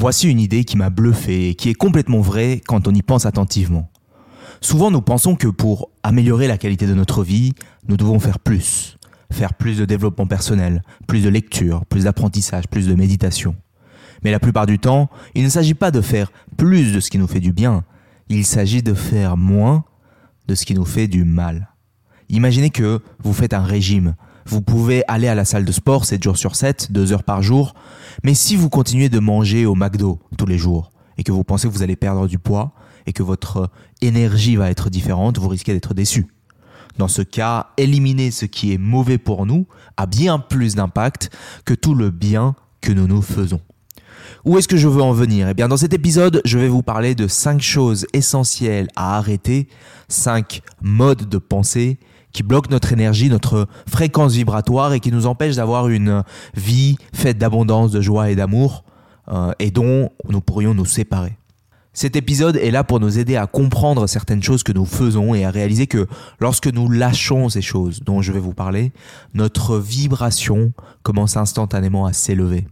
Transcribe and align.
Voici 0.00 0.30
une 0.30 0.38
idée 0.38 0.62
qui 0.62 0.76
m'a 0.76 0.90
bluffé 0.90 1.48
et 1.48 1.54
qui 1.56 1.70
est 1.70 1.74
complètement 1.74 2.20
vraie 2.20 2.60
quand 2.64 2.86
on 2.86 2.94
y 2.94 3.02
pense 3.02 3.26
attentivement. 3.26 3.90
Souvent 4.60 4.92
nous 4.92 5.02
pensons 5.02 5.34
que 5.34 5.48
pour 5.48 5.90
améliorer 6.04 6.46
la 6.46 6.56
qualité 6.56 6.86
de 6.86 6.94
notre 6.94 7.24
vie, 7.24 7.52
nous 7.88 7.96
devons 7.96 8.20
faire 8.20 8.38
plus. 8.38 8.96
Faire 9.32 9.54
plus 9.54 9.76
de 9.76 9.84
développement 9.84 10.28
personnel, 10.28 10.82
plus 11.08 11.24
de 11.24 11.28
lecture, 11.28 11.84
plus 11.86 12.04
d'apprentissage, 12.04 12.68
plus 12.68 12.86
de 12.86 12.94
méditation. 12.94 13.56
Mais 14.22 14.30
la 14.30 14.38
plupart 14.38 14.66
du 14.66 14.78
temps, 14.78 15.10
il 15.34 15.42
ne 15.42 15.48
s'agit 15.48 15.74
pas 15.74 15.90
de 15.90 16.00
faire 16.00 16.30
plus 16.56 16.92
de 16.92 17.00
ce 17.00 17.10
qui 17.10 17.18
nous 17.18 17.26
fait 17.26 17.40
du 17.40 17.52
bien, 17.52 17.82
il 18.28 18.44
s'agit 18.44 18.84
de 18.84 18.94
faire 18.94 19.36
moins 19.36 19.82
de 20.46 20.54
ce 20.54 20.64
qui 20.64 20.74
nous 20.74 20.84
fait 20.84 21.08
du 21.08 21.24
mal. 21.24 21.74
Imaginez 22.28 22.70
que 22.70 23.02
vous 23.24 23.32
faites 23.32 23.52
un 23.52 23.64
régime. 23.64 24.14
Vous 24.50 24.62
pouvez 24.62 25.04
aller 25.08 25.28
à 25.28 25.34
la 25.34 25.44
salle 25.44 25.66
de 25.66 25.72
sport 25.72 26.06
7 26.06 26.22
jours 26.22 26.38
sur 26.38 26.56
7, 26.56 26.90
2 26.90 27.12
heures 27.12 27.22
par 27.22 27.42
jour, 27.42 27.74
mais 28.24 28.32
si 28.32 28.56
vous 28.56 28.70
continuez 28.70 29.10
de 29.10 29.18
manger 29.18 29.66
au 29.66 29.74
McDo 29.74 30.20
tous 30.38 30.46
les 30.46 30.56
jours 30.56 30.90
et 31.18 31.22
que 31.22 31.32
vous 31.32 31.44
pensez 31.44 31.68
que 31.68 31.72
vous 31.74 31.82
allez 31.82 31.96
perdre 31.96 32.26
du 32.26 32.38
poids 32.38 32.72
et 33.04 33.12
que 33.12 33.22
votre 33.22 33.70
énergie 34.00 34.56
va 34.56 34.70
être 34.70 34.88
différente, 34.88 35.36
vous 35.36 35.48
risquez 35.50 35.74
d'être 35.74 35.92
déçu. 35.92 36.28
Dans 36.96 37.08
ce 37.08 37.20
cas, 37.20 37.66
éliminer 37.76 38.30
ce 38.30 38.46
qui 38.46 38.72
est 38.72 38.78
mauvais 38.78 39.18
pour 39.18 39.44
nous 39.44 39.66
a 39.98 40.06
bien 40.06 40.38
plus 40.38 40.76
d'impact 40.76 41.28
que 41.66 41.74
tout 41.74 41.94
le 41.94 42.10
bien 42.10 42.56
que 42.80 42.90
nous 42.90 43.06
nous 43.06 43.20
faisons. 43.20 43.60
Où 44.46 44.56
est-ce 44.56 44.68
que 44.68 44.78
je 44.78 44.88
veux 44.88 45.02
en 45.02 45.12
venir? 45.12 45.46
Eh 45.48 45.52
bien, 45.52 45.68
dans 45.68 45.76
cet 45.76 45.92
épisode, 45.92 46.40
je 46.46 46.58
vais 46.58 46.68
vous 46.68 46.82
parler 46.82 47.14
de 47.14 47.28
5 47.28 47.60
choses 47.60 48.06
essentielles 48.14 48.88
à 48.96 49.18
arrêter, 49.18 49.68
5 50.08 50.62
modes 50.80 51.28
de 51.28 51.36
pensée 51.36 51.98
qui 52.32 52.42
bloquent 52.42 52.70
notre 52.70 52.92
énergie, 52.92 53.28
notre 53.28 53.66
fréquence 53.86 54.32
vibratoire 54.34 54.92
et 54.92 55.00
qui 55.00 55.12
nous 55.12 55.26
empêchent 55.26 55.56
d'avoir 55.56 55.88
une 55.88 56.22
vie 56.54 56.96
faite 57.12 57.38
d'abondance, 57.38 57.90
de 57.90 58.00
joie 58.00 58.30
et 58.30 58.36
d'amour 58.36 58.84
euh, 59.28 59.52
et 59.58 59.70
dont 59.70 60.10
nous 60.28 60.40
pourrions 60.40 60.74
nous 60.74 60.86
séparer. 60.86 61.36
Cet 61.92 62.14
épisode 62.14 62.56
est 62.56 62.70
là 62.70 62.84
pour 62.84 63.00
nous 63.00 63.18
aider 63.18 63.34
à 63.34 63.46
comprendre 63.46 64.06
certaines 64.06 64.42
choses 64.42 64.62
que 64.62 64.72
nous 64.72 64.84
faisons 64.84 65.34
et 65.34 65.44
à 65.44 65.50
réaliser 65.50 65.88
que 65.88 66.06
lorsque 66.38 66.68
nous 66.68 66.88
lâchons 66.88 67.48
ces 67.48 67.62
choses 67.62 68.02
dont 68.04 68.22
je 68.22 68.30
vais 68.30 68.38
vous 68.38 68.54
parler, 68.54 68.92
notre 69.34 69.78
vibration 69.78 70.72
commence 71.02 71.36
instantanément 71.36 72.06
à 72.06 72.12
s'élever. 72.12 72.68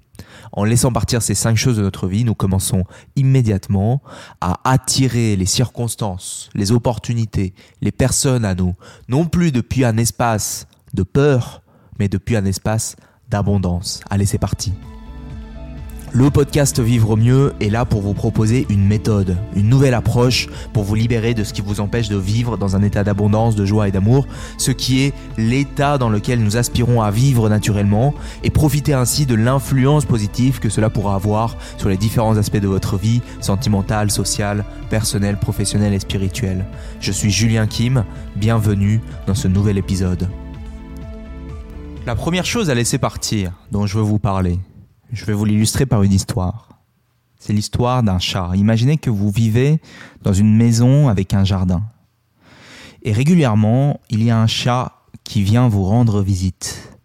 En 0.53 0.64
laissant 0.64 0.92
partir 0.92 1.22
ces 1.22 1.34
cinq 1.34 1.56
choses 1.56 1.77
de 1.77 1.83
notre 1.83 2.09
vie, 2.09 2.25
nous 2.25 2.34
commençons 2.34 2.84
immédiatement 3.17 4.03
à 4.41 4.61
attirer 4.64 5.36
les 5.36 5.47
circonstances, 5.47 6.50
les 6.55 6.72
opportunités, 6.72 7.55
les 7.83 7.92
personnes 7.92 8.44
à 8.44 8.55
nous, 8.55 8.75
non 9.09 9.27
plus 9.27 9.53
depuis 9.53 9.84
un 9.84 9.97
espace 9.97 10.67
de 10.94 11.03
peur, 11.03 11.62
mais 11.98 12.09
depuis 12.09 12.37
un 12.37 12.44
espace 12.44 12.97
d'abondance. 13.28 14.00
Allez, 14.11 14.27
c'est 14.27 14.39
parti. 14.39 14.72
Le 16.12 16.30
podcast 16.30 16.80
Vivre 16.80 17.16
mieux 17.16 17.52
est 17.60 17.68
là 17.68 17.84
pour 17.84 18.00
vous 18.00 18.14
proposer 18.14 18.64
une 18.70 18.86
méthode, 18.86 19.36
une 19.54 19.68
nouvelle 19.68 19.92
approche 19.92 20.48
pour 20.72 20.84
vous 20.84 20.94
libérer 20.94 21.34
de 21.34 21.44
ce 21.44 21.52
qui 21.52 21.60
vous 21.60 21.80
empêche 21.80 22.08
de 22.08 22.16
vivre 22.16 22.56
dans 22.56 22.76
un 22.76 22.82
état 22.82 23.04
d'abondance, 23.04 23.56
de 23.56 23.64
joie 23.64 23.88
et 23.88 23.90
d'amour, 23.90 24.26
ce 24.56 24.70
qui 24.70 25.02
est 25.02 25.12
l'état 25.36 25.98
dans 25.98 26.08
lequel 26.08 26.42
nous 26.42 26.56
aspirons 26.56 27.02
à 27.02 27.10
vivre 27.10 27.48
naturellement 27.48 28.14
et 28.44 28.50
profiter 28.50 28.94
ainsi 28.94 29.26
de 29.26 29.34
l'influence 29.34 30.04
positive 30.04 30.58
que 30.58 30.68
cela 30.68 30.90
pourra 30.90 31.16
avoir 31.16 31.56
sur 31.76 31.88
les 31.88 31.96
différents 31.96 32.36
aspects 32.36 32.56
de 32.56 32.68
votre 32.68 32.96
vie, 32.96 33.20
sentimentale, 33.41 34.10
sociale, 34.10 34.64
personnelle, 34.88 35.38
professionnelle 35.38 35.92
et 35.92 36.00
spirituelle. 36.00 36.64
Je 37.00 37.12
suis 37.12 37.30
Julien 37.30 37.66
Kim, 37.66 38.04
bienvenue 38.36 39.00
dans 39.26 39.34
ce 39.34 39.48
nouvel 39.48 39.76
épisode. 39.76 40.28
La 42.06 42.14
première 42.14 42.46
chose 42.46 42.70
à 42.70 42.74
laisser 42.74 42.98
partir 42.98 43.52
dont 43.72 43.86
je 43.86 43.98
veux 43.98 44.04
vous 44.04 44.20
parler, 44.20 44.60
je 45.12 45.24
vais 45.24 45.32
vous 45.32 45.44
l'illustrer 45.44 45.86
par 45.86 46.02
une 46.02 46.12
histoire. 46.12 46.68
C'est 47.38 47.52
l'histoire 47.52 48.02
d'un 48.02 48.18
chat. 48.18 48.50
Imaginez 48.54 48.96
que 48.96 49.10
vous 49.10 49.30
vivez 49.30 49.80
dans 50.22 50.32
une 50.32 50.56
maison 50.56 51.08
avec 51.08 51.34
un 51.34 51.44
jardin. 51.44 51.82
Et 53.02 53.12
régulièrement, 53.12 54.00
il 54.10 54.22
y 54.22 54.30
a 54.30 54.40
un 54.40 54.46
chat 54.46 54.92
qui 55.22 55.42
vient 55.42 55.69
vous 55.69 55.84
rendre 55.84 56.22
visite. 56.22 56.98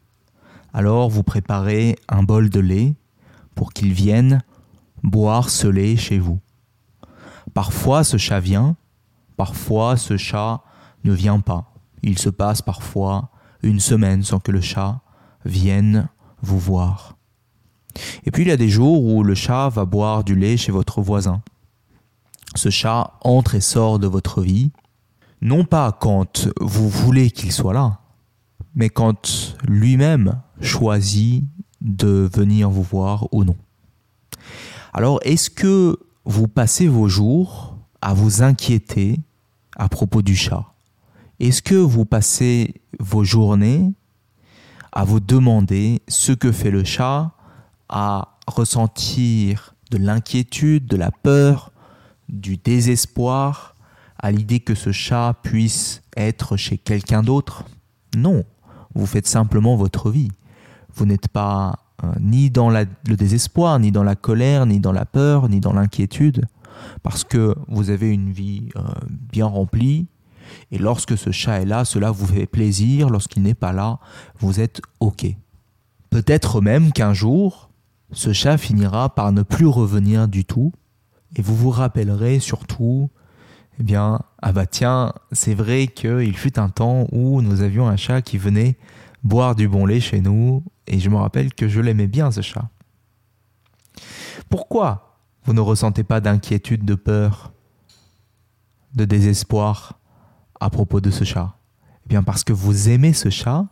Alors 0.73 1.09
vous 1.09 1.23
préparez 1.23 1.95
un 2.07 2.23
bol 2.23 2.49
de 2.49 2.59
lait 2.59 2.95
pour 3.55 3.73
qu'il 3.73 3.93
vienne 3.93 4.41
boire 5.03 5.49
ce 5.49 5.67
lait 5.67 5.97
chez 5.97 6.17
vous. 6.17 6.39
Parfois 7.53 8.03
ce 8.03 8.17
chat 8.17 8.39
vient, 8.39 8.75
parfois 9.37 9.97
ce 9.97 10.17
chat 10.17 10.61
ne 11.03 11.13
vient 11.13 11.39
pas. 11.39 11.73
Il 12.03 12.17
se 12.17 12.29
passe 12.29 12.61
parfois 12.61 13.29
une 13.61 13.79
semaine 13.79 14.23
sans 14.23 14.39
que 14.39 14.51
le 14.51 14.61
chat 14.61 15.01
vienne 15.45 16.07
vous 16.41 16.59
voir. 16.59 17.17
Et 18.25 18.31
puis 18.31 18.43
il 18.43 18.47
y 18.47 18.51
a 18.51 18.57
des 18.57 18.69
jours 18.69 19.03
où 19.03 19.23
le 19.23 19.35
chat 19.35 19.69
va 19.69 19.85
boire 19.85 20.23
du 20.23 20.35
lait 20.35 20.57
chez 20.57 20.71
votre 20.71 21.01
voisin. 21.01 21.41
Ce 22.55 22.69
chat 22.69 23.13
entre 23.21 23.55
et 23.55 23.61
sort 23.61 23.99
de 23.99 24.07
votre 24.07 24.41
vie, 24.41 24.71
non 25.41 25.65
pas 25.65 25.91
quand 25.91 26.49
vous 26.59 26.89
voulez 26.89 27.31
qu'il 27.31 27.51
soit 27.51 27.73
là, 27.73 27.99
mais 28.75 28.89
quand 28.89 29.55
lui-même 29.67 30.41
choisit 30.61 31.45
de 31.81 32.29
venir 32.33 32.69
vous 32.69 32.83
voir 32.83 33.27
ou 33.31 33.43
non. 33.43 33.55
Alors 34.93 35.19
est-ce 35.23 35.49
que 35.49 35.97
vous 36.25 36.47
passez 36.47 36.87
vos 36.87 37.07
jours 37.07 37.77
à 38.01 38.13
vous 38.13 38.43
inquiéter 38.43 39.19
à 39.75 39.89
propos 39.89 40.21
du 40.21 40.35
chat? 40.35 40.65
Est-ce 41.39 41.61
que 41.61 41.75
vous 41.75 42.05
passez 42.05 42.81
vos 42.99 43.23
journées 43.23 43.93
à 44.91 45.03
vous 45.03 45.19
demander 45.19 46.01
ce 46.07 46.31
que 46.33 46.51
fait 46.51 46.71
le 46.71 46.83
chat 46.83 47.31
à 47.91 48.37
ressentir 48.47 49.75
de 49.91 49.97
l'inquiétude, 49.97 50.87
de 50.87 50.97
la 50.97 51.11
peur, 51.11 51.71
du 52.29 52.57
désespoir 52.57 53.75
à 54.17 54.31
l'idée 54.31 54.59
que 54.59 54.75
ce 54.75 54.91
chat 54.91 55.35
puisse 55.43 56.01
être 56.15 56.57
chez 56.57 56.77
quelqu'un 56.77 57.23
d'autre. 57.23 57.65
Non, 58.15 58.43
vous 58.93 59.05
faites 59.05 59.27
simplement 59.27 59.75
votre 59.75 60.09
vie. 60.09 60.31
Vous 60.93 61.05
n'êtes 61.05 61.27
pas 61.27 61.79
euh, 62.03 62.11
ni 62.19 62.49
dans 62.49 62.69
le 62.69 63.15
désespoir, 63.15 63.79
ni 63.79 63.91
dans 63.91 64.03
la 64.03 64.15
colère, 64.15 64.65
ni 64.65 64.79
dans 64.79 64.91
la 64.91 65.05
peur, 65.05 65.49
ni 65.49 65.59
dans 65.59 65.73
l'inquiétude, 65.73 66.45
parce 67.03 67.23
que 67.23 67.55
vous 67.67 67.89
avez 67.89 68.09
une 68.09 68.31
vie 68.31 68.69
euh, 68.75 68.81
bien 69.09 69.45
remplie, 69.45 70.07
et 70.71 70.77
lorsque 70.77 71.17
ce 71.17 71.31
chat 71.31 71.61
est 71.61 71.65
là, 71.65 71.85
cela 71.85 72.11
vous 72.11 72.25
fait 72.27 72.45
plaisir, 72.45 73.09
lorsqu'il 73.09 73.43
n'est 73.43 73.53
pas 73.53 73.73
là, 73.73 73.99
vous 74.39 74.59
êtes 74.59 74.81
OK. 74.99 75.25
Peut-être 76.09 76.61
même 76.61 76.91
qu'un 76.91 77.13
jour, 77.13 77.70
ce 78.11 78.33
chat 78.33 78.57
finira 78.57 79.13
par 79.13 79.31
ne 79.31 79.41
plus 79.41 79.67
revenir 79.67 80.27
du 80.27 80.45
tout, 80.45 80.73
et 81.35 81.41
vous 81.41 81.55
vous 81.55 81.69
rappellerez 81.69 82.39
surtout, 82.39 83.09
eh 83.79 83.83
bien, 83.83 84.19
ah 84.41 84.51
bah 84.51 84.65
tiens, 84.65 85.13
c'est 85.31 85.53
vrai 85.53 85.87
qu'il 85.87 86.35
fut 86.37 86.59
un 86.59 86.69
temps 86.69 87.07
où 87.11 87.41
nous 87.41 87.61
avions 87.61 87.87
un 87.87 87.95
chat 87.95 88.21
qui 88.21 88.37
venait 88.37 88.77
boire 89.23 89.55
du 89.55 89.67
bon 89.67 89.85
lait 89.85 90.01
chez 90.01 90.19
nous, 90.19 90.63
et 90.87 90.99
je 90.99 91.09
me 91.09 91.15
rappelle 91.15 91.53
que 91.53 91.67
je 91.67 91.79
l'aimais 91.79 92.07
bien 92.07 92.31
ce 92.31 92.41
chat. 92.41 92.69
Pourquoi 94.49 95.17
vous 95.45 95.53
ne 95.53 95.61
ressentez 95.61 96.03
pas 96.03 96.19
d'inquiétude, 96.19 96.83
de 96.83 96.95
peur, 96.95 97.53
de 98.93 99.05
désespoir 99.05 99.99
à 100.59 100.69
propos 100.69 100.99
de 100.99 101.11
ce 101.11 101.23
chat? 101.23 101.55
Eh 102.05 102.09
bien 102.09 102.23
parce 102.23 102.43
que 102.43 102.51
vous 102.51 102.89
aimez 102.89 103.13
ce 103.13 103.29
chat, 103.29 103.67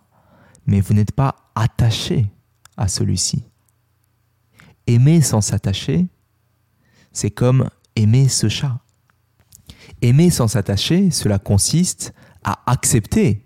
mais 0.66 0.80
vous 0.80 0.94
n'êtes 0.94 1.12
pas 1.12 1.36
attaché 1.56 2.32
à 2.78 2.88
celui-ci 2.88 3.49
aimer 4.90 5.22
sans 5.22 5.42
s'attacher, 5.42 6.08
c'est 7.12 7.30
comme 7.30 7.70
aimer 7.96 8.28
ce 8.28 8.50
chat. 8.50 8.80
Aimer 10.02 10.30
sans 10.32 10.48
s'attacher, 10.48 11.12
cela 11.12 11.38
consiste 11.38 12.14
à 12.44 12.60
accepter 12.66 13.46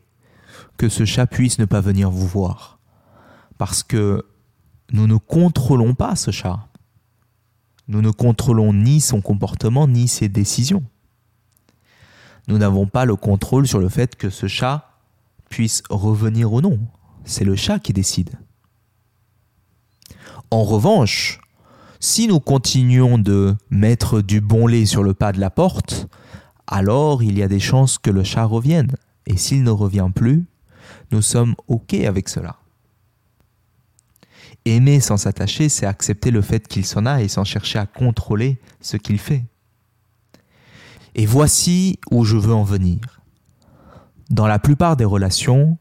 que 0.78 0.88
ce 0.88 1.06
chat 1.06 1.28
puisse 1.28 1.60
ne 1.60 1.66
pas 1.66 1.82
venir 1.82 2.10
vous 2.10 2.28
voir. 2.28 2.80
Parce 3.58 3.84
que 3.84 4.26
nous 4.92 5.06
ne 5.06 5.18
contrôlons 5.18 5.96
pas 5.96 6.16
ce 6.16 6.32
chat. 6.32 6.68
Nous 7.88 8.02
ne 8.02 8.12
contrôlons 8.12 8.74
ni 8.74 9.02
son 9.02 9.22
comportement 9.22 9.88
ni 9.88 10.08
ses 10.08 10.30
décisions. 10.30 10.84
Nous 12.48 12.58
n'avons 12.58 12.88
pas 12.88 13.04
le 13.04 13.16
contrôle 13.16 13.68
sur 13.68 13.80
le 13.80 13.90
fait 13.90 14.16
que 14.16 14.30
ce 14.30 14.48
chat 14.48 15.02
puisse 15.50 15.84
revenir 15.90 16.54
ou 16.54 16.62
non. 16.62 16.80
C'est 17.26 17.44
le 17.44 17.56
chat 17.56 17.80
qui 17.80 17.92
décide. 17.92 18.38
En 20.52 20.64
revanche, 20.64 21.40
si 22.04 22.28
nous 22.28 22.42
continuons 22.42 23.18
de 23.18 23.56
mettre 23.70 24.20
du 24.20 24.42
bon 24.42 24.68
lait 24.68 24.86
sur 24.86 25.04
le 25.04 25.14
pas 25.14 25.32
de 25.32 25.40
la 25.40 25.50
porte, 25.50 26.10
alors 26.68 27.24
il 27.24 27.38
y 27.38 27.44
a 27.44 27.48
des 27.48 27.62
chances 27.62 27.98
que 27.98 28.10
le 28.10 28.26
chat 28.26 28.44
revienne. 28.44 28.92
Et 29.26 29.38
s'il 29.38 29.64
ne 29.64 29.70
revient 29.70 30.10
plus, 30.14 30.44
nous 31.12 31.22
sommes 31.22 31.56
OK 31.70 31.94
avec 31.94 32.28
cela. 32.28 32.58
Aimer 34.66 35.00
sans 35.00 35.16
s'attacher, 35.16 35.70
c'est 35.70 35.86
accepter 35.86 36.30
le 36.30 36.42
fait 36.42 36.68
qu'il 36.68 36.86
s'en 36.86 37.06
aille 37.06 37.30
sans 37.30 37.46
chercher 37.46 37.80
à 37.80 37.86
contrôler 37.86 38.60
ce 38.82 38.98
qu'il 38.98 39.18
fait. 39.18 39.46
Et 41.16 41.26
voici 41.26 42.00
où 42.12 42.26
je 42.26 42.36
veux 42.36 42.54
en 42.54 42.64
venir. 42.64 43.22
Dans 44.30 44.48
la 44.48 44.60
plupart 44.60 44.98
des 44.98 45.06
relations, 45.06 45.78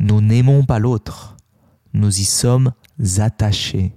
nous 0.00 0.20
n'aimons 0.20 0.64
pas 0.64 0.80
l'autre, 0.80 1.36
nous 1.92 2.18
y 2.18 2.24
sommes 2.24 2.72
attachés. 3.18 3.94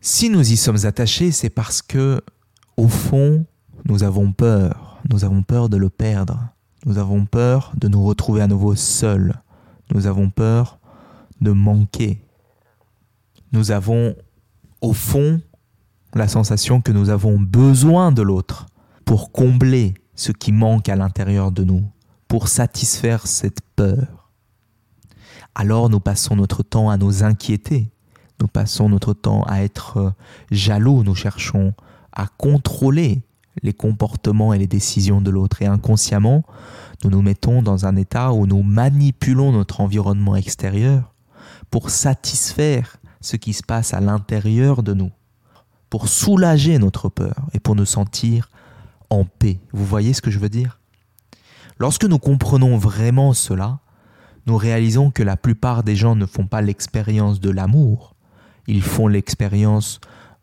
Si 0.00 0.30
nous 0.30 0.52
y 0.52 0.56
sommes 0.56 0.84
attachés, 0.84 1.32
c'est 1.32 1.50
parce 1.50 1.82
que, 1.82 2.20
au 2.76 2.88
fond, 2.88 3.44
nous 3.84 4.04
avons 4.04 4.32
peur. 4.32 5.00
Nous 5.10 5.24
avons 5.24 5.42
peur 5.42 5.68
de 5.68 5.76
le 5.76 5.90
perdre. 5.90 6.48
Nous 6.86 6.98
avons 6.98 7.26
peur 7.26 7.72
de 7.76 7.88
nous 7.88 8.04
retrouver 8.04 8.40
à 8.40 8.46
nouveau 8.46 8.74
seuls. 8.76 9.34
Nous 9.92 10.06
avons 10.06 10.30
peur 10.30 10.78
de 11.40 11.50
manquer. 11.50 12.22
Nous 13.52 13.70
avons, 13.70 14.14
au 14.80 14.92
fond, 14.92 15.40
la 16.14 16.28
sensation 16.28 16.80
que 16.80 16.92
nous 16.92 17.10
avons 17.10 17.38
besoin 17.38 18.12
de 18.12 18.22
l'autre 18.22 18.66
pour 19.04 19.32
combler 19.32 19.94
ce 20.14 20.32
qui 20.32 20.52
manque 20.52 20.88
à 20.88 20.96
l'intérieur 20.96 21.50
de 21.52 21.64
nous, 21.64 21.84
pour 22.28 22.48
satisfaire 22.48 23.26
cette 23.26 23.60
peur. 23.76 24.30
Alors 25.54 25.88
nous 25.88 26.00
passons 26.00 26.36
notre 26.36 26.62
temps 26.62 26.90
à 26.90 26.96
nous 26.96 27.24
inquiéter, 27.24 27.90
nous 28.40 28.48
passons 28.48 28.88
notre 28.88 29.14
temps 29.14 29.42
à 29.44 29.62
être 29.62 30.12
jaloux, 30.50 31.02
nous 31.02 31.14
cherchons 31.14 31.74
à 32.12 32.26
contrôler 32.26 33.22
les 33.62 33.72
comportements 33.72 34.52
et 34.52 34.58
les 34.58 34.66
décisions 34.66 35.20
de 35.20 35.30
l'autre. 35.30 35.62
Et 35.62 35.66
inconsciemment, 35.66 36.44
nous 37.04 37.10
nous 37.10 37.22
mettons 37.22 37.62
dans 37.62 37.86
un 37.86 37.96
état 37.96 38.32
où 38.32 38.46
nous 38.46 38.62
manipulons 38.62 39.52
notre 39.52 39.80
environnement 39.80 40.36
extérieur 40.36 41.14
pour 41.70 41.90
satisfaire 41.90 42.96
ce 43.20 43.36
qui 43.36 43.52
se 43.52 43.62
passe 43.62 43.94
à 43.94 44.00
l'intérieur 44.00 44.82
de 44.82 44.94
nous, 44.94 45.10
pour 45.90 46.08
soulager 46.08 46.78
notre 46.78 47.08
peur 47.08 47.34
et 47.52 47.60
pour 47.60 47.74
nous 47.74 47.86
sentir 47.86 48.48
en 49.10 49.24
paix. 49.24 49.58
Vous 49.72 49.84
voyez 49.84 50.12
ce 50.12 50.22
que 50.22 50.30
je 50.30 50.38
veux 50.38 50.48
dire? 50.48 50.78
Lorsque 51.78 52.04
nous 52.04 52.18
comprenons 52.18 52.76
vraiment 52.76 53.32
cela, 53.32 53.80
nous 54.46 54.56
réalisons 54.56 55.10
que 55.10 55.22
la 55.22 55.36
plupart 55.36 55.82
des 55.82 55.94
gens 55.94 56.16
ne 56.16 56.26
font 56.26 56.46
pas 56.46 56.62
l'expérience 56.62 57.40
de 57.40 57.50
l'amour, 57.50 58.14
ils 58.68 58.82
font 58.82 59.08
l'expérience 59.08 60.00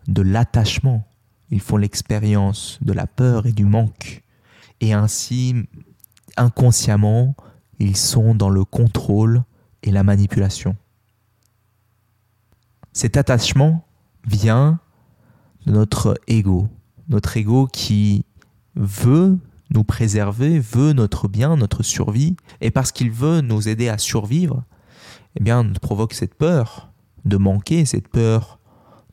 de 0.07 0.22
l'attachement, 0.22 1.07
ils 1.51 1.62
font 1.62 1.77
l'expérience 1.77 2.80
de 2.81 2.92
la 2.92 3.07
peur 3.07 3.45
et 3.45 3.54
du 3.54 3.66
manque. 3.66 4.24
Et 4.81 4.94
ainsi, 4.94 5.56
inconsciemment, 6.36 7.36
ils 7.80 7.95
sont 7.95 8.36
dans 8.36 8.50
le 8.50 8.66
contrôle 8.66 9.44
et 9.83 9.92
la 9.92 10.04
manipulation. 10.04 10.75
Cet 12.94 13.16
attachement 13.16 13.86
vient 14.25 14.80
de 15.66 15.72
notre 15.72 16.19
ego, 16.27 16.68
notre 17.10 17.38
ego 17.38 17.68
qui 17.68 18.25
veut 18.75 19.38
nous 19.69 19.83
préserver, 19.83 20.60
veut 20.60 20.94
notre 20.94 21.27
bien, 21.27 21.57
notre 21.57 21.83
survie, 21.83 22.36
et 22.62 22.72
parce 22.72 22.92
qu'il 22.92 23.12
veut 23.12 23.42
nous 23.42 23.68
aider 23.68 23.89
à 23.89 23.98
survivre, 23.98 24.63
eh 25.36 25.44
bien, 25.44 25.63
nous 25.63 25.74
provoque 25.74 26.13
cette 26.13 26.36
peur 26.36 26.92
de 27.25 27.38
manquer, 27.38 27.86
cette 27.86 28.07
peur 28.07 28.60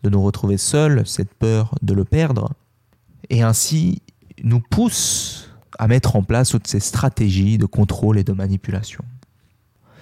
de 0.03 0.11
nous 0.11 0.23
retrouver 0.23 0.56
seuls, 0.56 1.06
cette 1.06 1.35
peur 1.35 1.75
de 1.82 1.94
le 1.94 2.05
perdre, 2.05 2.53
et 3.31 3.43
ainsi 3.43 4.03
nous 4.43 4.61
pousse 4.61 5.50
à 5.79 5.88
mettre 5.88 6.17
en 6.17 6.23
place 6.23 6.50
toutes 6.50 6.67
ces 6.67 6.81
stratégies 6.81 7.59
de 7.59 7.67
contrôle 7.67 8.19
et 8.19 8.25
de 8.25 8.32
manipulation. 8.32 9.05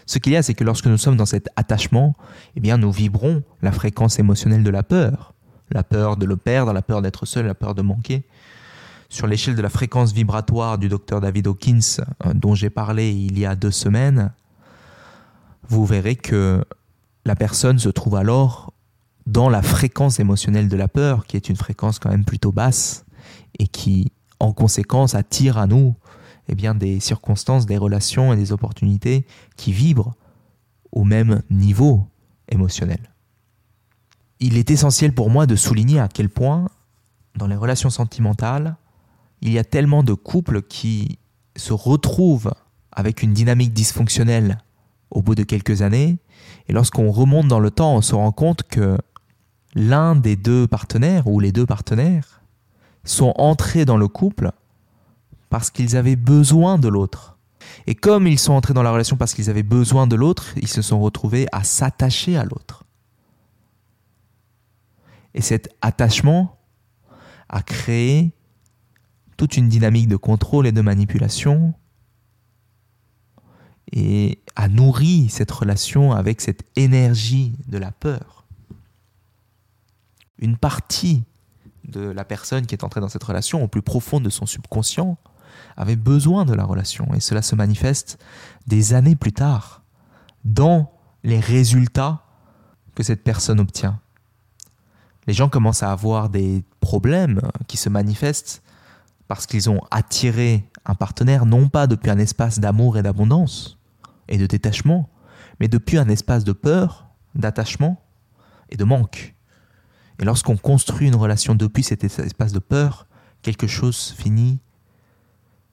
Ce 0.07 0.19
qu'il 0.19 0.33
y 0.33 0.37
a, 0.37 0.43
c'est 0.43 0.55
que 0.55 0.65
lorsque 0.65 0.87
nous 0.87 0.99
sommes 0.99 1.17
dans 1.17 1.27
cet 1.27 1.49
attachement, 1.55 2.17
eh 2.57 2.61
bien, 2.61 2.79
nous 2.79 2.91
vibrons 2.91 3.43
la 3.63 3.71
fréquence 3.71 4.19
émotionnelle 4.19 4.65
de 4.65 4.71
la 4.71 4.83
peur. 4.83 5.35
La 5.71 5.85
peur 5.85 6.17
de 6.17 6.27
le 6.27 6.37
perdre, 6.37 6.73
la 6.73 6.83
peur 6.83 7.01
d'être 7.01 7.27
seul, 7.27 7.47
la 7.47 7.55
peur 7.55 7.77
de 7.77 7.83
manquer 7.83 8.25
sur 9.11 9.27
l'échelle 9.27 9.57
de 9.57 9.63
la 9.63 9.69
fréquence 9.69 10.13
vibratoire 10.13 10.79
du 10.79 10.89
docteur 10.89 11.21
David 11.21 11.49
Hawkins 11.49 11.99
euh, 12.25 12.33
dont 12.33 12.55
j'ai 12.55 12.71
parlé 12.71 13.11
il 13.11 13.39
y 13.39 13.45
a 13.45 13.57
deux 13.57 13.73
semaines, 13.73 14.33
vous 15.69 15.85
verrez 15.85 16.15
que 16.15 16.65
la 17.25 17.37
personne 17.37 17.79
se 17.79 17.89
trouve 17.89 18.17
alors 18.17 18.73
dans 19.27 19.49
la 19.49 19.63
fréquence 19.63 20.19
émotionnelle 20.19 20.69
de 20.69 20.77
la 20.77 20.89
peur, 20.89 21.27
qui 21.27 21.37
est 21.37 21.49
une 21.49 21.57
fréquence 21.57 21.99
quand 21.99 22.11
même 22.11 22.25
plutôt 22.25 22.53
basse, 22.53 23.05
et 23.59 23.67
qui, 23.67 24.13
en 24.39 24.53
conséquence, 24.53 25.15
attire 25.15 25.59
à 25.59 25.67
nous 25.67 25.95
eh 26.49 26.55
bien, 26.55 26.75
des 26.75 26.99
circonstances, 26.99 27.67
des 27.67 27.77
relations 27.77 28.33
et 28.33 28.37
des 28.37 28.51
opportunités 28.51 29.25
qui 29.57 29.73
vibrent 29.73 30.15
au 30.91 31.05
même 31.05 31.43
niveau 31.49 32.09
émotionnel. 32.49 33.11
Il 34.41 34.57
est 34.57 34.71
essentiel 34.71 35.15
pour 35.15 35.31
moi 35.31 35.47
de 35.47 35.55
souligner 35.55 36.01
à 36.01 36.09
quel 36.09 36.29
point, 36.29 36.69
dans 37.37 37.47
les 37.47 37.55
relations 37.55 37.91
sentimentales, 37.91 38.77
il 39.43 39.53
y 39.53 39.59
a 39.59 39.65
tellement 39.65 40.03
de 40.03 40.15
couples 40.15 40.63
qui 40.63 41.19
se 41.57 41.73
retrouvent 41.73 42.53
avec 42.91 43.23
une 43.23 43.33
dynamique 43.33 43.73
dysfonctionnelle 43.73 44.59
au 45.11 45.23
bout 45.23 45.35
de 45.35 45.45
quelques 45.45 45.83
années. 45.83 46.19
Et 46.69 46.73
lorsqu'on 46.73 47.11
remonte 47.11 47.49
dans 47.49 47.61
le 47.61 47.71
temps, 47.71 47.97
on 47.97 48.01
se 48.01 48.15
rend 48.15 48.33
compte 48.33 48.63
que 48.63 48.97
l'un 49.75 50.17
des 50.17 50.37
deux 50.37 50.67
partenaires 50.67 51.27
ou 51.27 51.41
les 51.41 51.53
deux 51.53 51.67
partenaires 51.67 52.43
sont 53.05 53.33
entrés 53.37 53.85
dans 53.85 53.97
le 53.97 54.09
couple 54.09 54.51
parce 55.49 55.71
qu'ils 55.71 55.97
avaient 55.97 56.17
besoin 56.17 56.79
de 56.79 56.89
l'autre. 56.89 57.39
Et 57.87 57.95
comme 57.95 58.27
ils 58.27 58.39
sont 58.39 58.53
entrés 58.53 58.75
dans 58.75 58.83
la 58.83 58.93
relation 58.93 59.17
parce 59.17 59.35
qu'ils 59.35 59.51
avaient 59.51 59.63
besoin 59.63 60.07
de 60.07 60.17
l'autre, 60.17 60.55
ils 60.57 60.69
se 60.69 60.83
sont 60.83 61.01
retrouvés 61.01 61.47
à 61.53 61.65
s'attacher 61.65 62.37
à 62.37 62.45
l'autre. 62.45 62.85
Et 65.35 65.41
cet 65.41 65.75
attachement 65.81 66.59
a 67.49 67.63
créé 67.63 68.33
toute 69.37 69.57
une 69.57 69.69
dynamique 69.69 70.09
de 70.09 70.17
contrôle 70.17 70.67
et 70.67 70.73
de 70.73 70.81
manipulation 70.81 71.75
et 73.93 74.39
a 74.57 74.69
nourri 74.69 75.29
cette 75.29 75.51
relation 75.51 76.13
avec 76.13 76.41
cette 76.41 76.63
énergie 76.77 77.53
de 77.67 77.79
la 77.79 77.91
peur. 77.91 78.45
Une 80.39 80.57
partie 80.57 81.25
de 81.89 82.01
la 82.01 82.25
personne 82.25 82.67
qui 82.67 82.75
est 82.75 82.85
entrée 82.85 83.01
dans 83.01 83.09
cette 83.09 83.25
relation, 83.25 83.63
au 83.63 83.69
plus 83.69 83.83
profond 83.83 84.21
de 84.21 84.31
son 84.31 84.47
subconscient, 84.47 85.19
avait 85.77 85.97
besoin 85.97 86.45
de 86.45 86.55
la 86.55 86.65
relation 86.65 87.13
et 87.15 87.21
cela 87.21 87.43
se 87.43 87.55
manifeste 87.55 88.19
des 88.67 88.95
années 88.95 89.17
plus 89.17 89.33
tard 89.33 89.83
dans 90.45 90.93
les 91.25 91.41
résultats 91.41 92.23
que 92.95 93.03
cette 93.03 93.25
personne 93.25 93.61
obtient. 93.61 94.01
Les 95.27 95.35
gens 95.35 95.49
commencent 95.49 95.83
à 95.83 95.93
avoir 95.93 96.29
des 96.29 96.65
problèmes 96.81 97.41
qui 97.67 97.77
se 97.77 97.89
manifestent 97.89 98.63
parce 99.29 99.47
qu'ils 99.47 99.71
ont 99.71 99.81
attiré 99.91 100.69
un 100.87 100.95
partenaire 100.95 101.47
non 101.47 101.69
pas 101.69 101.87
depuis 101.87 102.11
un 102.11 102.19
espace 102.19 102.59
d'amour 102.59 102.97
et 102.99 103.03
d'abondance 103.03 103.80
et 104.31 104.39
de 104.39 104.47
détachement, 104.47 105.11
mais 105.59 105.69
depuis 105.69 105.99
un 105.99 106.09
espace 106.09 106.45
de 106.45 106.53
peur, 106.53 107.11
d'attachement 107.35 108.03
et 108.71 108.77
de 108.77 108.85
manque. 108.85 109.35
Et 110.19 110.25
lorsqu'on 110.25 110.57
construit 110.57 111.09
une 111.09 111.17
relation 111.17 111.55
depuis 111.55 111.83
cet 111.83 112.05
espace 112.05 112.53
de 112.53 112.59
peur, 112.59 113.07
quelque 113.43 113.67
chose 113.67 114.15
finit 114.17 114.61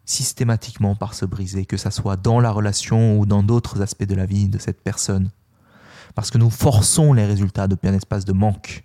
systématiquement 0.05 0.95
par 0.95 1.13
se 1.13 1.25
briser, 1.25 1.65
que 1.65 1.77
ça 1.77 1.91
soit 1.91 2.15
dans 2.15 2.39
la 2.39 2.51
relation 2.51 3.19
ou 3.19 3.25
dans 3.25 3.43
d'autres 3.43 3.81
aspects 3.81 4.05
de 4.05 4.15
la 4.15 4.25
vie 4.25 4.47
de 4.47 4.57
cette 4.57 4.81
personne. 4.81 5.31
Parce 6.15 6.31
que 6.31 6.37
nous 6.37 6.49
forçons 6.49 7.13
les 7.13 7.25
résultats 7.25 7.67
depuis 7.67 7.89
un 7.89 7.93
espace 7.93 8.23
de 8.23 8.31
manque. 8.31 8.83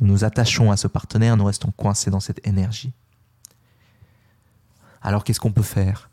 Nous 0.00 0.08
nous 0.08 0.24
attachons 0.24 0.72
à 0.72 0.76
ce 0.76 0.88
partenaire, 0.88 1.36
nous 1.36 1.44
restons 1.44 1.70
coincés 1.70 2.10
dans 2.10 2.20
cette 2.20 2.44
énergie. 2.46 2.92
Alors 5.00 5.22
qu'est-ce 5.22 5.38
qu'on 5.38 5.52
peut 5.52 5.62
faire? 5.62 6.10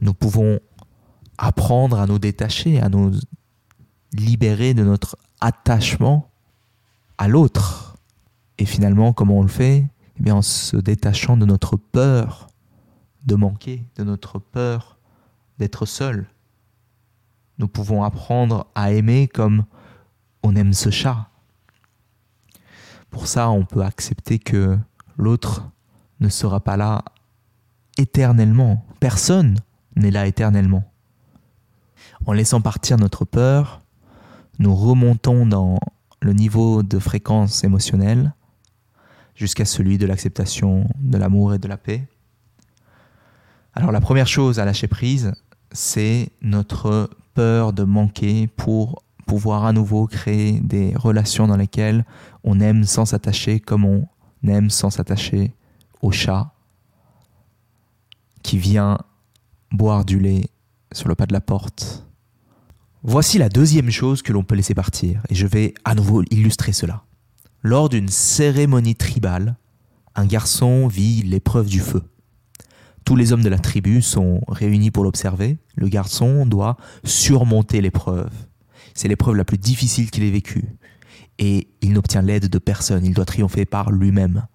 Nous 0.00 0.14
pouvons 0.14 0.58
apprendre 1.38 1.98
à 1.98 2.06
nous 2.06 2.18
détacher, 2.18 2.80
à 2.80 2.88
nous 2.88 3.12
libérer 4.12 4.74
de 4.74 4.84
notre 4.84 5.16
attachement 5.40 6.30
à 7.18 7.28
l'autre. 7.28 7.96
Et 8.58 8.64
finalement, 8.64 9.12
comment 9.12 9.38
on 9.38 9.42
le 9.42 9.48
fait? 9.48 9.86
Eh 10.18 10.22
bien, 10.22 10.36
en 10.36 10.42
se 10.42 10.76
détachant 10.76 11.36
de 11.36 11.44
notre 11.44 11.76
peur 11.76 12.48
de 13.26 13.34
manquer, 13.34 13.84
de 13.96 14.04
notre 14.04 14.38
peur 14.38 14.96
d'être 15.58 15.84
seul. 15.84 16.26
Nous 17.58 17.68
pouvons 17.68 18.04
apprendre 18.04 18.66
à 18.74 18.92
aimer 18.92 19.28
comme 19.28 19.64
on 20.42 20.54
aime 20.54 20.72
ce 20.72 20.90
chat. 20.90 21.28
Pour 23.10 23.26
ça, 23.26 23.50
on 23.50 23.64
peut 23.64 23.82
accepter 23.82 24.38
que 24.38 24.78
l'autre 25.16 25.68
ne 26.20 26.28
sera 26.28 26.60
pas 26.60 26.76
là 26.76 27.04
éternellement. 27.98 28.84
Personne 29.00 29.58
n'est 29.96 30.10
là 30.10 30.26
éternellement. 30.26 30.84
En 32.24 32.32
laissant 32.32 32.60
partir 32.60 32.96
notre 32.96 33.24
peur, 33.24 33.82
nous 34.58 34.74
remontons 34.74 35.46
dans 35.46 35.78
le 36.20 36.32
niveau 36.32 36.82
de 36.82 36.98
fréquence 36.98 37.62
émotionnelle 37.62 38.32
jusqu'à 39.34 39.66
celui 39.66 39.98
de 39.98 40.06
l'acceptation, 40.06 40.88
de 40.98 41.18
l'amour 41.18 41.54
et 41.54 41.58
de 41.58 41.68
la 41.68 41.76
paix. 41.76 42.08
Alors 43.74 43.92
la 43.92 44.00
première 44.00 44.26
chose 44.26 44.58
à 44.58 44.64
lâcher 44.64 44.88
prise, 44.88 45.32
c'est 45.72 46.30
notre 46.40 47.10
peur 47.34 47.74
de 47.74 47.84
manquer 47.84 48.46
pour 48.46 49.02
pouvoir 49.26 49.66
à 49.66 49.72
nouveau 49.72 50.06
créer 50.06 50.60
des 50.60 50.94
relations 50.96 51.46
dans 51.46 51.56
lesquelles 51.56 52.06
on 52.44 52.60
aime 52.60 52.84
sans 52.84 53.04
s'attacher 53.04 53.60
comme 53.60 53.84
on 53.84 54.08
aime 54.46 54.70
sans 54.70 54.88
s'attacher 54.88 55.52
au 56.00 56.12
chat 56.12 56.52
qui 58.42 58.56
vient 58.56 58.98
boire 59.72 60.04
du 60.04 60.18
lait 60.20 60.48
sur 60.92 61.08
le 61.08 61.14
pas 61.14 61.26
de 61.26 61.32
la 61.32 61.40
porte. 61.40 62.06
Voici 63.02 63.38
la 63.38 63.48
deuxième 63.48 63.90
chose 63.90 64.22
que 64.22 64.32
l'on 64.32 64.42
peut 64.42 64.54
laisser 64.54 64.74
partir, 64.74 65.22
et 65.28 65.34
je 65.34 65.46
vais 65.46 65.74
à 65.84 65.94
nouveau 65.94 66.22
illustrer 66.30 66.72
cela. 66.72 67.04
Lors 67.62 67.88
d'une 67.88 68.08
cérémonie 68.08 68.96
tribale, 68.96 69.56
un 70.14 70.26
garçon 70.26 70.88
vit 70.88 71.22
l'épreuve 71.22 71.68
du 71.68 71.80
feu. 71.80 72.02
Tous 73.04 73.14
les 73.14 73.32
hommes 73.32 73.42
de 73.42 73.48
la 73.48 73.58
tribu 73.58 74.02
sont 74.02 74.40
réunis 74.48 74.90
pour 74.90 75.04
l'observer. 75.04 75.58
Le 75.76 75.88
garçon 75.88 76.46
doit 76.46 76.76
surmonter 77.04 77.80
l'épreuve. 77.80 78.32
C'est 78.94 79.06
l'épreuve 79.06 79.36
la 79.36 79.44
plus 79.44 79.58
difficile 79.58 80.10
qu'il 80.10 80.24
ait 80.24 80.30
vécue. 80.30 80.64
Et 81.38 81.68
il 81.82 81.92
n'obtient 81.92 82.22
l'aide 82.22 82.48
de 82.48 82.58
personne, 82.58 83.04
il 83.04 83.14
doit 83.14 83.24
triompher 83.24 83.64
par 83.64 83.92
lui-même. 83.92 84.46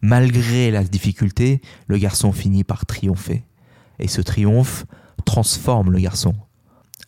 Malgré 0.00 0.70
la 0.70 0.84
difficulté, 0.84 1.60
le 1.86 1.98
garçon 1.98 2.32
finit 2.32 2.64
par 2.64 2.86
triompher. 2.86 3.44
Et 3.98 4.08
ce 4.08 4.22
triomphe 4.22 4.86
transforme 5.24 5.92
le 5.92 6.00
garçon. 6.00 6.34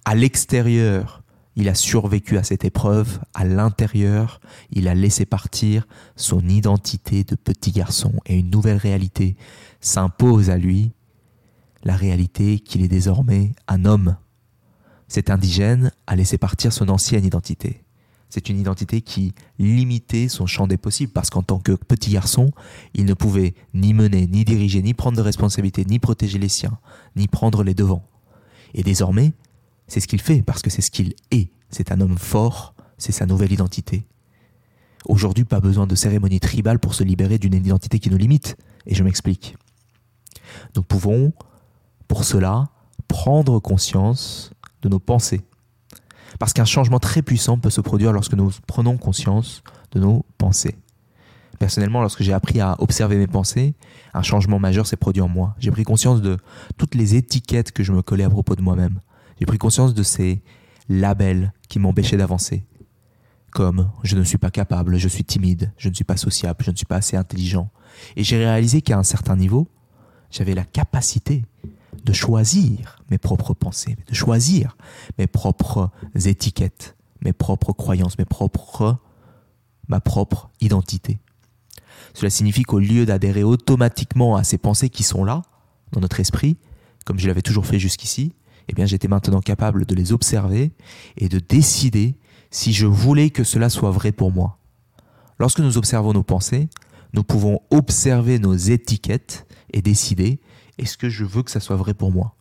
À 0.04 0.14
l'extérieur, 0.14 1.22
il 1.56 1.68
a 1.68 1.74
survécu 1.74 2.38
à 2.38 2.42
cette 2.42 2.64
épreuve. 2.64 3.18
À 3.34 3.44
l'intérieur, 3.44 4.40
il 4.70 4.88
a 4.88 4.94
laissé 4.94 5.26
partir 5.26 5.86
son 6.16 6.40
identité 6.48 7.24
de 7.24 7.34
petit 7.34 7.72
garçon. 7.72 8.12
Et 8.26 8.38
une 8.38 8.50
nouvelle 8.50 8.78
réalité 8.78 9.36
s'impose 9.80 10.50
à 10.50 10.56
lui, 10.56 10.92
la 11.82 11.96
réalité 11.96 12.60
qu'il 12.60 12.82
est 12.82 12.88
désormais 12.88 13.52
un 13.68 13.84
homme. 13.84 14.16
Cet 15.08 15.28
indigène 15.28 15.90
a 16.06 16.16
laissé 16.16 16.38
partir 16.38 16.72
son 16.72 16.88
ancienne 16.88 17.24
identité. 17.24 17.82
C'est 18.30 18.48
une 18.48 18.60
identité 18.60 19.00
qui 19.02 19.34
limitait 19.58 20.28
son 20.28 20.46
champ 20.46 20.68
des 20.68 20.76
possibles 20.76 21.12
parce 21.12 21.30
qu'en 21.30 21.42
tant 21.42 21.58
que 21.58 21.72
petit 21.72 22.12
garçon, 22.12 22.52
il 22.94 23.04
ne 23.04 23.14
pouvait 23.14 23.54
ni 23.74 23.92
mener, 23.92 24.28
ni 24.28 24.44
diriger, 24.44 24.82
ni 24.82 24.94
prendre 24.94 25.16
de 25.16 25.22
responsabilités, 25.22 25.84
ni 25.84 25.98
protéger 25.98 26.38
les 26.38 26.48
siens, 26.48 26.78
ni 27.16 27.26
prendre 27.26 27.64
les 27.64 27.74
devants. 27.74 28.06
Et 28.72 28.84
désormais, 28.84 29.32
c'est 29.88 29.98
ce 29.98 30.06
qu'il 30.06 30.20
fait 30.20 30.42
parce 30.42 30.62
que 30.62 30.70
c'est 30.70 30.80
ce 30.80 30.92
qu'il 30.92 31.14
est. 31.32 31.50
C'est 31.70 31.90
un 31.90 32.00
homme 32.00 32.18
fort, 32.18 32.74
c'est 32.98 33.12
sa 33.12 33.26
nouvelle 33.26 33.52
identité. 33.52 34.06
Aujourd'hui, 35.06 35.44
pas 35.44 35.60
besoin 35.60 35.88
de 35.88 35.96
cérémonie 35.96 36.40
tribale 36.40 36.78
pour 36.78 36.94
se 36.94 37.02
libérer 37.02 37.38
d'une 37.38 37.54
identité 37.54 37.98
qui 37.98 38.10
nous 38.10 38.16
limite. 38.16 38.56
Et 38.86 38.94
je 38.94 39.02
m'explique. 39.02 39.56
Nous 40.76 40.82
pouvons, 40.82 41.32
pour 42.06 42.22
cela, 42.24 42.68
prendre 43.08 43.58
conscience 43.58 44.52
de 44.82 44.88
nos 44.88 45.00
pensées 45.00 45.42
parce 46.38 46.52
qu'un 46.52 46.64
changement 46.64 46.98
très 46.98 47.22
puissant 47.22 47.58
peut 47.58 47.70
se 47.70 47.80
produire 47.80 48.12
lorsque 48.12 48.34
nous 48.34 48.50
prenons 48.66 48.96
conscience 48.96 49.62
de 49.92 50.00
nos 50.00 50.24
pensées. 50.38 50.76
Personnellement, 51.58 52.00
lorsque 52.00 52.22
j'ai 52.22 52.32
appris 52.32 52.60
à 52.60 52.76
observer 52.80 53.16
mes 53.16 53.26
pensées, 53.26 53.74
un 54.14 54.22
changement 54.22 54.58
majeur 54.58 54.86
s'est 54.86 54.96
produit 54.96 55.20
en 55.20 55.28
moi. 55.28 55.54
J'ai 55.58 55.70
pris 55.70 55.84
conscience 55.84 56.22
de 56.22 56.38
toutes 56.78 56.94
les 56.94 57.16
étiquettes 57.16 57.72
que 57.72 57.82
je 57.82 57.92
me 57.92 58.00
collais 58.00 58.24
à 58.24 58.30
propos 58.30 58.56
de 58.56 58.62
moi-même. 58.62 59.00
J'ai 59.38 59.46
pris 59.46 59.58
conscience 59.58 59.92
de 59.92 60.02
ces 60.02 60.42
labels 60.88 61.52
qui 61.68 61.78
m'empêchaient 61.78 62.16
d'avancer. 62.16 62.64
Comme 63.50 63.90
je 64.04 64.16
ne 64.16 64.24
suis 64.24 64.38
pas 64.38 64.50
capable, 64.50 64.96
je 64.96 65.08
suis 65.08 65.24
timide, 65.24 65.72
je 65.76 65.88
ne 65.88 65.94
suis 65.94 66.04
pas 66.04 66.16
sociable, 66.16 66.64
je 66.64 66.70
ne 66.70 66.76
suis 66.76 66.86
pas 66.86 66.96
assez 66.96 67.16
intelligent. 67.16 67.68
Et 68.16 68.24
j'ai 68.24 68.38
réalisé 68.38 68.80
qu'à 68.80 68.96
un 68.96 69.02
certain 69.02 69.36
niveau, 69.36 69.68
j'avais 70.30 70.54
la 70.54 70.64
capacité 70.64 71.44
de 72.04 72.12
choisir 72.12 73.02
mes 73.10 73.18
propres 73.18 73.54
pensées, 73.54 73.96
de 74.06 74.14
choisir 74.14 74.76
mes 75.18 75.26
propres 75.26 75.90
étiquettes, 76.24 76.96
mes 77.22 77.32
propres 77.32 77.72
croyances, 77.72 78.18
mes 78.18 78.24
propres, 78.24 78.98
ma 79.88 80.00
propre 80.00 80.50
identité. 80.60 81.18
Cela 82.14 82.30
signifie 82.30 82.62
qu'au 82.62 82.78
lieu 82.78 83.06
d'adhérer 83.06 83.42
automatiquement 83.42 84.36
à 84.36 84.44
ces 84.44 84.58
pensées 84.58 84.90
qui 84.90 85.02
sont 85.02 85.24
là, 85.24 85.42
dans 85.92 86.00
notre 86.00 86.20
esprit, 86.20 86.56
comme 87.04 87.18
je 87.18 87.26
l'avais 87.26 87.42
toujours 87.42 87.66
fait 87.66 87.78
jusqu'ici, 87.78 88.34
eh 88.68 88.72
bien 88.72 88.86
j'étais 88.86 89.08
maintenant 89.08 89.40
capable 89.40 89.84
de 89.84 89.94
les 89.94 90.12
observer 90.12 90.72
et 91.16 91.28
de 91.28 91.38
décider 91.38 92.14
si 92.50 92.72
je 92.72 92.86
voulais 92.86 93.30
que 93.30 93.44
cela 93.44 93.68
soit 93.68 93.90
vrai 93.90 94.12
pour 94.12 94.32
moi. 94.32 94.58
Lorsque 95.38 95.60
nous 95.60 95.78
observons 95.78 96.12
nos 96.12 96.22
pensées, 96.22 96.68
nous 97.12 97.22
pouvons 97.22 97.60
observer 97.70 98.38
nos 98.38 98.54
étiquettes 98.54 99.46
et 99.72 99.82
décider 99.82 100.40
est-ce 100.80 100.96
que 100.96 101.08
je 101.08 101.24
veux 101.24 101.42
que 101.42 101.50
ça 101.50 101.60
soit 101.60 101.76
vrai 101.76 101.94
pour 101.94 102.10
moi? 102.10 102.34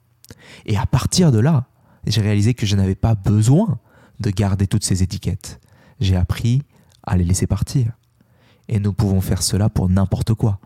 Et 0.65 0.77
à 0.77 0.85
partir 0.85 1.31
de 1.31 1.39
là, 1.39 1.65
j'ai 2.07 2.21
réalisé 2.21 2.53
que 2.53 2.65
je 2.65 2.75
n'avais 2.75 2.95
pas 2.95 3.15
besoin 3.15 3.79
de 4.19 4.29
garder 4.29 4.67
toutes 4.67 4.83
ces 4.83 5.03
étiquettes. 5.03 5.59
J'ai 5.99 6.15
appris 6.15 6.63
à 7.03 7.17
les 7.17 7.25
laisser 7.25 7.47
partir. 7.47 7.91
Et 8.67 8.79
nous 8.79 8.93
pouvons 8.93 9.21
faire 9.21 9.41
cela 9.41 9.69
pour 9.69 9.89
n'importe 9.89 10.33
quoi. 10.33 10.59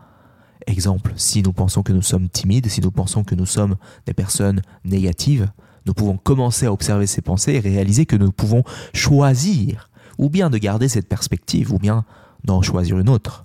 Exemple, 0.66 1.12
si 1.16 1.42
nous 1.42 1.52
pensons 1.52 1.82
que 1.82 1.92
nous 1.92 2.02
sommes 2.02 2.28
timides, 2.28 2.68
si 2.68 2.80
nous 2.80 2.90
pensons 2.90 3.24
que 3.24 3.34
nous 3.34 3.46
sommes 3.46 3.76
des 4.06 4.14
personnes 4.14 4.62
négatives, 4.84 5.50
nous 5.86 5.94
pouvons 5.94 6.16
commencer 6.16 6.66
à 6.66 6.72
observer 6.72 7.06
ces 7.06 7.20
pensées 7.20 7.54
et 7.54 7.60
réaliser 7.60 8.06
que 8.06 8.16
nous 8.16 8.32
pouvons 8.32 8.62
choisir 8.94 9.90
ou 10.16 10.30
bien 10.30 10.48
de 10.48 10.58
garder 10.58 10.88
cette 10.88 11.08
perspective 11.08 11.72
ou 11.72 11.78
bien 11.78 12.04
d'en 12.44 12.62
choisir 12.62 12.98
une 12.98 13.08
autre. 13.08 13.44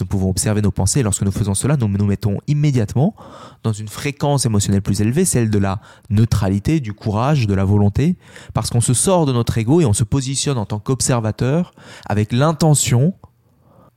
Nous 0.00 0.06
pouvons 0.06 0.30
observer 0.30 0.62
nos 0.62 0.70
pensées 0.70 1.00
et 1.00 1.02
lorsque 1.02 1.22
nous 1.22 1.32
faisons 1.32 1.54
cela, 1.54 1.76
nous 1.76 1.88
nous 1.88 2.06
mettons 2.06 2.38
immédiatement 2.46 3.14
dans 3.62 3.72
une 3.72 3.88
fréquence 3.88 4.46
émotionnelle 4.46 4.82
plus 4.82 5.00
élevée, 5.00 5.24
celle 5.24 5.50
de 5.50 5.58
la 5.58 5.80
neutralité, 6.10 6.80
du 6.80 6.92
courage, 6.92 7.46
de 7.46 7.54
la 7.54 7.64
volonté, 7.64 8.16
parce 8.54 8.70
qu'on 8.70 8.80
se 8.80 8.94
sort 8.94 9.26
de 9.26 9.32
notre 9.32 9.58
ego 9.58 9.80
et 9.80 9.84
on 9.84 9.92
se 9.92 10.04
positionne 10.04 10.58
en 10.58 10.66
tant 10.66 10.78
qu'observateur 10.78 11.72
avec 12.06 12.32
l'intention 12.32 13.14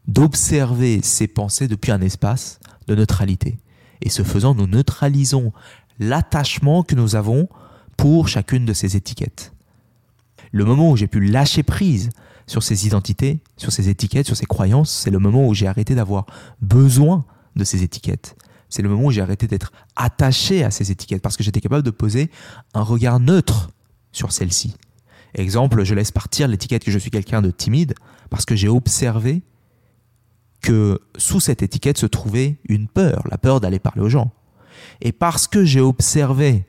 d'observer 0.07 1.01
ces 1.03 1.27
pensées 1.27 1.67
depuis 1.67 1.91
un 1.91 2.01
espace 2.01 2.59
de 2.87 2.95
neutralité. 2.95 3.59
Et 4.01 4.09
ce 4.09 4.23
faisant, 4.23 4.55
nous 4.55 4.67
neutralisons 4.67 5.53
l'attachement 5.99 6.83
que 6.83 6.95
nous 6.95 7.15
avons 7.15 7.47
pour 7.97 8.27
chacune 8.27 8.65
de 8.65 8.73
ces 8.73 8.95
étiquettes. 8.95 9.53
Le 10.51 10.65
moment 10.65 10.89
où 10.89 10.97
j'ai 10.97 11.07
pu 11.07 11.19
lâcher 11.21 11.63
prise 11.63 12.09
sur 12.51 12.63
ces 12.63 12.85
identités, 12.85 13.39
sur 13.55 13.71
ces 13.71 13.87
étiquettes, 13.87 14.25
sur 14.25 14.35
ces 14.35 14.45
croyances, 14.45 14.91
c'est 14.91 15.09
le 15.09 15.19
moment 15.19 15.47
où 15.47 15.53
j'ai 15.53 15.67
arrêté 15.67 15.95
d'avoir 15.95 16.25
besoin 16.61 17.23
de 17.55 17.63
ces 17.63 17.81
étiquettes. 17.81 18.35
C'est 18.67 18.81
le 18.81 18.89
moment 18.89 19.05
où 19.05 19.11
j'ai 19.11 19.21
arrêté 19.21 19.47
d'être 19.47 19.71
attaché 19.95 20.61
à 20.61 20.69
ces 20.69 20.91
étiquettes 20.91 21.21
parce 21.21 21.37
que 21.37 21.43
j'étais 21.43 21.61
capable 21.61 21.83
de 21.83 21.91
poser 21.91 22.29
un 22.73 22.83
regard 22.83 23.21
neutre 23.21 23.69
sur 24.11 24.33
celles-ci. 24.33 24.75
Exemple, 25.33 25.85
je 25.85 25.95
laisse 25.95 26.11
partir 26.11 26.49
l'étiquette 26.49 26.83
que 26.83 26.91
je 26.91 26.99
suis 26.99 27.09
quelqu'un 27.09 27.41
de 27.41 27.51
timide 27.51 27.95
parce 28.29 28.43
que 28.43 28.57
j'ai 28.57 28.67
observé 28.67 29.43
que 30.61 30.99
sous 31.15 31.39
cette 31.39 31.63
étiquette 31.63 31.97
se 31.97 32.05
trouvait 32.05 32.57
une 32.67 32.89
peur, 32.89 33.23
la 33.31 33.37
peur 33.37 33.61
d'aller 33.61 33.79
parler 33.79 34.01
aux 34.01 34.09
gens. 34.09 34.29
Et 34.99 35.13
parce 35.13 35.47
que 35.47 35.63
j'ai 35.63 35.79
observé 35.79 36.65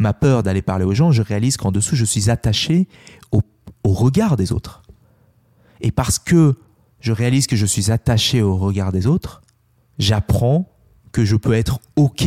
ma 0.00 0.12
peur 0.12 0.42
d'aller 0.42 0.62
parler 0.62 0.84
aux 0.84 0.94
gens, 0.94 1.12
je 1.12 1.22
réalise 1.22 1.56
qu'en 1.56 1.70
dessous, 1.70 1.94
je 1.94 2.04
suis 2.04 2.28
attaché 2.28 2.88
au 3.30 3.40
au 3.84 3.92
regard 3.92 4.36
des 4.36 4.52
autres. 4.52 4.82
Et 5.80 5.92
parce 5.92 6.18
que 6.18 6.56
je 7.00 7.12
réalise 7.12 7.46
que 7.46 7.56
je 7.56 7.66
suis 7.66 7.90
attaché 7.90 8.42
au 8.42 8.56
regard 8.56 8.90
des 8.90 9.06
autres, 9.06 9.42
j'apprends 9.98 10.70
que 11.12 11.24
je 11.24 11.36
peux 11.36 11.52
être 11.52 11.78
OK 11.96 12.26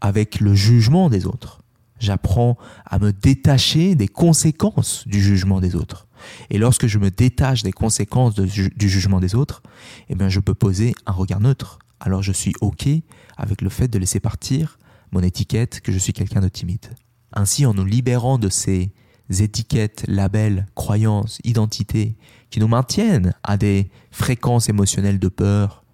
avec 0.00 0.40
le 0.40 0.54
jugement 0.54 1.10
des 1.10 1.26
autres. 1.26 1.62
J'apprends 1.98 2.56
à 2.86 2.98
me 2.98 3.12
détacher 3.12 3.94
des 3.94 4.08
conséquences 4.08 5.06
du 5.06 5.20
jugement 5.20 5.60
des 5.60 5.74
autres. 5.74 6.06
Et 6.48 6.58
lorsque 6.58 6.86
je 6.86 6.98
me 6.98 7.10
détache 7.10 7.62
des 7.62 7.72
conséquences 7.72 8.34
du 8.34 8.88
jugement 8.88 9.20
des 9.20 9.34
autres, 9.34 9.62
eh 10.08 10.14
bien, 10.14 10.28
je 10.28 10.40
peux 10.40 10.54
poser 10.54 10.94
un 11.06 11.12
regard 11.12 11.40
neutre. 11.40 11.78
Alors 11.98 12.22
je 12.22 12.32
suis 12.32 12.54
OK 12.60 12.88
avec 13.36 13.60
le 13.62 13.68
fait 13.68 13.88
de 13.88 13.98
laisser 13.98 14.20
partir 14.20 14.78
mon 15.12 15.22
étiquette 15.22 15.80
que 15.80 15.92
je 15.92 15.98
suis 15.98 16.12
quelqu'un 16.12 16.40
de 16.40 16.48
timide. 16.48 16.86
Ainsi, 17.32 17.66
en 17.66 17.74
nous 17.74 17.84
libérant 17.84 18.38
de 18.38 18.48
ces 18.48 18.92
étiquettes, 19.30 20.04
labels, 20.08 20.66
croyances, 20.74 21.38
identités 21.44 22.16
qui 22.50 22.60
nous 22.60 22.68
maintiennent 22.68 23.34
à 23.42 23.56
des 23.56 23.90
fréquences 24.10 24.68
émotionnelles 24.68 25.18
de 25.18 25.28
peur, 25.28 25.84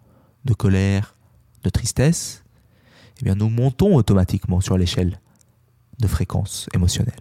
de 0.44 0.54
colère, 0.54 1.16
de 1.62 1.70
tristesse, 1.70 2.44
eh 3.20 3.24
bien 3.24 3.34
nous 3.34 3.48
montons 3.48 3.94
automatiquement 3.94 4.60
sur 4.60 4.78
l'échelle 4.78 5.20
de 5.98 6.06
fréquences 6.06 6.68
émotionnelles. 6.74 7.14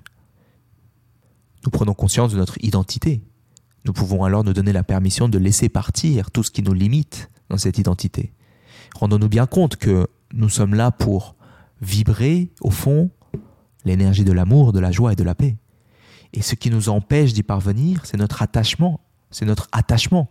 Nous 1.63 1.72
prenons 1.72 1.93
conscience 1.93 2.31
de 2.31 2.38
notre 2.38 2.63
identité. 2.63 3.22
Nous 3.86 3.93
pouvons 3.93 4.24
alors 4.24 4.43
nous 4.43 4.53
donner 4.53 4.74
la 4.74 4.84
permission 4.84 5.27
de 5.27 5.38
laisser 5.38 5.69
partir 5.69 6.31
tout 6.31 6.43
ce 6.43 6.51
qui 6.51 6.62
nous 6.62 6.74
limite 6.74 7.29
dans 7.50 7.57
cette 7.57 7.77
identité. 7.77 8.34
Rendons-nous 8.95 9.29
bien 9.29 9.48
compte 9.48 9.75
que 9.75 10.07
nous 10.34 10.50
sommes 10.50 10.75
là 10.75 10.91
pour 10.91 11.36
vibrer, 11.81 12.51
au 12.62 12.72
fond, 12.72 13.10
l'énergie 13.84 14.24
de 14.24 14.31
l'amour, 14.31 14.74
de 14.74 14.79
la 14.79 14.91
joie 14.91 15.13
et 15.13 15.15
de 15.15 15.24
la 15.24 15.36
paix. 15.36 15.57
Et 16.36 16.42
ce 16.42 16.54
qui 16.56 16.70
nous 16.70 16.89
empêche 16.89 17.34
d'y 17.34 17.44
parvenir, 17.44 18.01
c'est 18.06 18.18
notre 18.18 18.42
attachement. 18.42 19.00
C'est 19.32 19.46
notre 19.46 19.68
attachement 19.72 20.30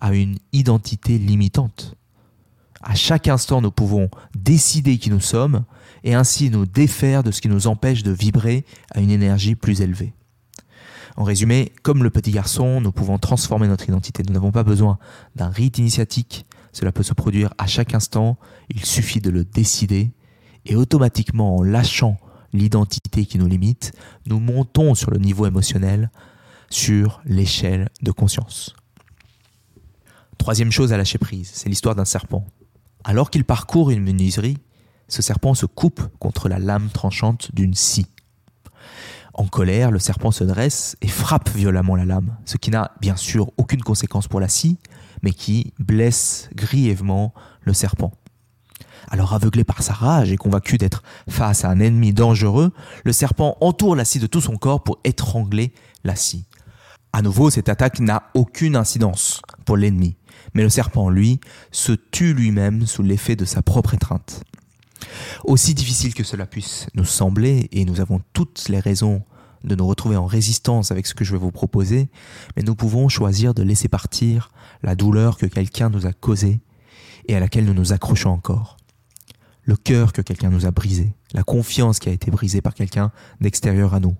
à 0.00 0.14
une 0.14 0.38
identité 0.52 1.18
limitante. 1.18 1.94
À 2.82 2.94
chaque 2.94 3.28
instant, 3.28 3.60
nous 3.60 3.70
pouvons 3.70 4.10
décider 4.34 4.98
qui 4.98 5.10
nous 5.10 5.20
sommes 5.20 5.64
et 6.02 6.14
ainsi 6.14 6.50
nous 6.50 6.66
défaire 6.66 7.22
de 7.22 7.30
ce 7.30 7.40
qui 7.40 7.48
nous 7.48 7.66
empêche 7.68 8.02
de 8.02 8.10
vibrer 8.10 8.64
à 8.92 9.00
une 9.00 9.10
énergie 9.10 9.54
plus 9.54 9.82
élevée. 9.82 10.14
En 11.16 11.24
résumé, 11.24 11.72
comme 11.82 12.02
le 12.02 12.10
petit 12.10 12.30
garçon, 12.30 12.80
nous 12.80 12.90
pouvons 12.90 13.18
transformer 13.18 13.68
notre 13.68 13.86
identité. 13.86 14.22
Nous 14.26 14.32
n'avons 14.32 14.50
pas 14.50 14.64
besoin 14.64 14.98
d'un 15.36 15.50
rite 15.50 15.78
initiatique. 15.78 16.46
Cela 16.72 16.90
peut 16.90 17.02
se 17.02 17.12
produire 17.12 17.52
à 17.58 17.66
chaque 17.66 17.94
instant. 17.94 18.38
Il 18.70 18.84
suffit 18.84 19.20
de 19.20 19.30
le 19.30 19.44
décider 19.44 20.10
et 20.64 20.74
automatiquement 20.74 21.58
en 21.58 21.62
lâchant 21.62 22.16
l'identité 22.52 23.26
qui 23.26 23.38
nous 23.38 23.46
limite, 23.46 23.92
nous 24.26 24.40
montons 24.40 24.94
sur 24.94 25.10
le 25.10 25.18
niveau 25.18 25.46
émotionnel, 25.46 26.10
sur 26.70 27.20
l'échelle 27.24 27.88
de 28.02 28.10
conscience. 28.10 28.74
Troisième 30.38 30.72
chose 30.72 30.92
à 30.92 30.96
lâcher 30.96 31.18
prise, 31.18 31.50
c'est 31.52 31.68
l'histoire 31.68 31.94
d'un 31.94 32.04
serpent. 32.04 32.46
Alors 33.04 33.30
qu'il 33.30 33.44
parcourt 33.44 33.90
une 33.90 34.02
menuiserie, 34.02 34.58
ce 35.08 35.22
serpent 35.22 35.54
se 35.54 35.66
coupe 35.66 36.02
contre 36.18 36.48
la 36.48 36.58
lame 36.58 36.88
tranchante 36.88 37.54
d'une 37.54 37.74
scie. 37.74 38.06
En 39.34 39.46
colère, 39.46 39.90
le 39.90 39.98
serpent 39.98 40.30
se 40.30 40.44
dresse 40.44 40.96
et 41.00 41.08
frappe 41.08 41.48
violemment 41.50 41.96
la 41.96 42.04
lame, 42.04 42.36
ce 42.44 42.56
qui 42.56 42.70
n'a 42.70 42.92
bien 43.00 43.16
sûr 43.16 43.50
aucune 43.56 43.82
conséquence 43.82 44.28
pour 44.28 44.40
la 44.40 44.48
scie, 44.48 44.78
mais 45.22 45.32
qui 45.32 45.72
blesse 45.78 46.50
grièvement 46.54 47.32
le 47.62 47.72
serpent. 47.72 48.12
Alors 49.08 49.34
aveuglé 49.34 49.64
par 49.64 49.82
sa 49.82 49.92
rage 49.92 50.32
et 50.32 50.36
convaincu 50.36 50.78
d'être 50.78 51.02
face 51.28 51.64
à 51.64 51.70
un 51.70 51.80
ennemi 51.80 52.12
dangereux, 52.12 52.72
le 53.04 53.12
serpent 53.12 53.56
entoure 53.60 53.96
la 53.96 54.04
scie 54.04 54.18
de 54.18 54.26
tout 54.26 54.40
son 54.40 54.56
corps 54.56 54.82
pour 54.82 54.98
étrangler 55.04 55.72
la 56.04 56.16
scie. 56.16 56.44
À 57.12 57.20
nouveau, 57.20 57.50
cette 57.50 57.68
attaque 57.68 58.00
n'a 58.00 58.22
aucune 58.34 58.74
incidence 58.74 59.42
pour 59.66 59.76
l'ennemi, 59.76 60.16
mais 60.54 60.62
le 60.62 60.70
serpent, 60.70 61.10
lui, 61.10 61.40
se 61.70 61.92
tue 61.92 62.32
lui-même 62.32 62.86
sous 62.86 63.02
l'effet 63.02 63.36
de 63.36 63.44
sa 63.44 63.60
propre 63.60 63.94
étreinte. 63.94 64.44
Aussi 65.44 65.74
difficile 65.74 66.14
que 66.14 66.24
cela 66.24 66.46
puisse 66.46 66.86
nous 66.94 67.04
sembler, 67.04 67.68
et 67.72 67.84
nous 67.84 68.00
avons 68.00 68.20
toutes 68.32 68.68
les 68.68 68.80
raisons 68.80 69.22
de 69.64 69.74
nous 69.74 69.86
retrouver 69.86 70.16
en 70.16 70.26
résistance 70.26 70.90
avec 70.90 71.06
ce 71.06 71.14
que 71.14 71.24
je 71.24 71.32
vais 71.32 71.38
vous 71.38 71.52
proposer, 71.52 72.08
mais 72.56 72.62
nous 72.62 72.74
pouvons 72.74 73.08
choisir 73.08 73.54
de 73.54 73.62
laisser 73.62 73.88
partir 73.88 74.50
la 74.82 74.94
douleur 74.94 75.36
que 75.36 75.46
quelqu'un 75.46 75.90
nous 75.90 76.06
a 76.06 76.12
causée 76.12 76.60
et 77.28 77.36
à 77.36 77.40
laquelle 77.40 77.64
nous 77.64 77.74
nous 77.74 77.92
accrochons 77.92 78.30
encore. 78.30 78.76
Le 79.64 79.76
cœur 79.76 80.12
que 80.12 80.22
quelqu'un 80.22 80.50
nous 80.50 80.66
a 80.66 80.70
brisé, 80.72 81.14
la 81.32 81.44
confiance 81.44 81.98
qui 81.98 82.08
a 82.08 82.12
été 82.12 82.30
brisée 82.30 82.60
par 82.60 82.74
quelqu'un 82.74 83.12
d'extérieur 83.40 83.94
à 83.94 84.00
nous. 84.00 84.16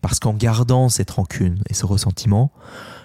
Parce 0.00 0.18
qu'en 0.18 0.34
gardant 0.34 0.88
cette 0.88 1.10
rancune 1.10 1.62
et 1.68 1.74
ce 1.74 1.86
ressentiment, 1.86 2.52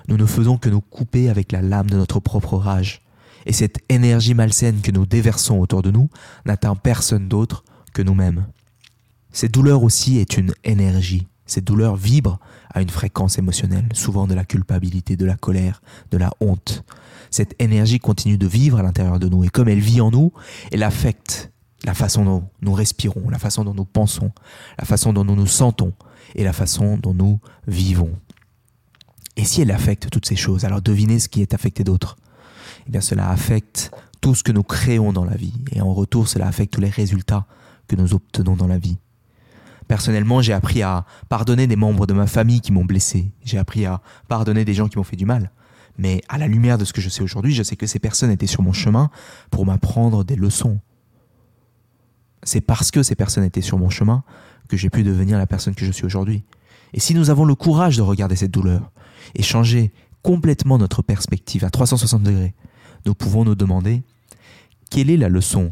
nous 0.07 0.17
ne 0.17 0.25
faisons 0.25 0.57
que 0.57 0.69
nous 0.69 0.81
couper 0.81 1.29
avec 1.29 1.51
la 1.51 1.62
lame 1.62 1.89
de 1.89 1.97
notre 1.97 2.19
propre 2.19 2.57
rage. 2.57 3.01
Et 3.45 3.53
cette 3.53 3.79
énergie 3.89 4.33
malsaine 4.33 4.81
que 4.81 4.91
nous 4.91 5.05
déversons 5.05 5.59
autour 5.59 5.81
de 5.81 5.91
nous 5.91 6.09
n'atteint 6.45 6.75
personne 6.75 7.27
d'autre 7.27 7.63
que 7.93 8.01
nous-mêmes. 8.01 8.45
Cette 9.31 9.53
douleur 9.53 9.83
aussi 9.83 10.17
est 10.17 10.38
une 10.38 10.53
énergie. 10.63 11.27
Cette 11.45 11.65
douleur 11.65 11.95
vibre 11.95 12.39
à 12.74 12.81
une 12.81 12.89
fréquence 12.89 13.38
émotionnelle, 13.38 13.88
souvent 13.93 14.25
de 14.25 14.33
la 14.33 14.43
culpabilité, 14.43 15.15
de 15.15 15.25
la 15.25 15.36
colère, 15.36 15.81
de 16.12 16.17
la 16.17 16.31
honte. 16.39 16.83
Cette 17.29 17.55
énergie 17.62 18.00
continue 18.00 18.38
de 18.38 18.47
vivre 18.47 18.79
à 18.79 18.83
l'intérieur 18.83 19.19
de 19.19 19.29
nous 19.29 19.43
et 19.43 19.50
comme 19.50 19.69
elle 19.69 19.79
vit 19.79 20.01
en 20.01 20.12
nous, 20.12 20.33
elle 20.71 20.83
affecte 20.83 21.51
la 21.88 21.94
façon 21.94 22.25
dont 22.25 22.44
nous 22.62 22.74
respirons, 22.74 23.29
la 23.29 23.39
façon 23.39 23.63
dont 23.63 23.74
nous 23.74 23.86
pensons, 23.86 24.32
la 24.77 24.84
façon 24.84 25.13
dont 25.13 25.24
nous 25.24 25.38
nous 25.38 25.48
sentons 25.48 25.94
et 26.36 26.44
la 26.44 26.51
façon 26.51 26.98
dont 26.98 27.13
nous 27.13 27.39
vivons. 27.65 28.12
Et 29.38 29.46
si 29.46 29.62
elle 29.62 29.72
affecte 29.72 30.10
toutes 30.10 30.25
ces 30.25 30.36
choses, 30.36 30.65
alors 30.65 30.82
devinez 30.82 31.17
ce 31.20 31.29
qui 31.29 31.41
est 31.41 31.53
affecté 31.53 31.86
d'autre. 31.86 32.17
Eh 32.88 32.91
bien 32.91 33.00
cela 33.00 33.29
affecte 33.29 33.91
tout 34.20 34.36
ce 34.36 34.44
que 34.44 34.51
nous 34.51 34.63
créons 34.63 35.13
dans 35.13 35.24
la 35.24 35.36
vie 35.36 35.53
et 35.72 35.79
en 35.79 35.94
retour 35.94 36.27
cela 36.27 36.48
affecte 36.48 36.74
tous 36.74 36.82
les 36.82 36.89
résultats 36.89 37.46
que 37.88 37.96
nous 37.96 38.13
obtenons 38.13 38.58
dans 38.58 38.67
la 38.67 38.77
vie. 38.77 38.98
Personnellement, 39.88 40.41
j'ai 40.41 40.51
appris 40.51 40.82
à 40.82 41.06
pardonner 41.29 41.67
des 41.67 41.77
membres 41.77 42.06
de 42.06 42.13
ma 42.13 42.27
famille 42.27 42.60
qui 42.60 42.74
m'ont 42.74 42.84
blessé. 42.84 43.32
J'ai 43.46 43.58
appris 43.58 43.86
à 43.86 44.01
pardonner 44.27 44.65
des 44.65 44.74
gens 44.74 44.89
qui 44.89 44.98
m'ont 44.98 45.06
fait 45.06 45.15
du 45.15 45.25
mal. 45.25 45.51
Mais 45.98 46.22
à 46.27 46.38
la 46.38 46.48
lumière 46.48 46.77
de 46.77 46.84
ce 46.84 46.91
que 46.91 47.00
je 47.00 47.08
sais 47.08 47.24
aujourd'hui, 47.24 47.53
je 47.53 47.63
sais 47.63 47.77
que 47.77 47.88
ces 47.88 48.00
personnes 48.00 48.29
étaient 48.29 48.46
sur 48.46 48.62
mon 48.62 48.74
chemin 48.74 49.10
pour 49.50 49.65
m'apprendre 49.65 50.25
des 50.25 50.36
leçons. 50.36 50.82
C'est 52.44 52.62
parce 52.62 52.91
que 52.91 53.03
ces 53.03 53.15
personnes 53.15 53.44
étaient 53.44 53.62
sur 53.62 53.77
mon 53.77 53.89
chemin 53.89 54.24
que 54.67 54.77
j'ai 54.77 54.89
pu 54.89 55.03
devenir 55.03 55.38
la 55.38 55.48
personne 55.48 55.75
que 55.75 55.86
je 55.86 55.91
suis 55.91 56.06
aujourd'hui. 56.06 56.44
Et 56.94 57.00
si 57.00 57.13
nous 57.13 57.29
avons 57.29 57.46
le 57.46 57.56
courage 57.56 57.98
de 57.98 58.01
regarder 58.01 58.36
cette 58.36 58.51
douleur 58.51 58.91
et 59.36 59.44
changer 59.44 59.91
complètement 60.24 60.77
notre 60.77 61.01
perspective 61.01 61.63
à 61.63 61.70
360 61.70 62.24
degrés, 62.24 62.53
nous 63.06 63.13
pouvons 63.13 63.44
nous 63.44 63.56
demander 63.56 64.03
quelle 64.89 65.10
est 65.10 65.17
la 65.17 65.29
leçon 65.29 65.72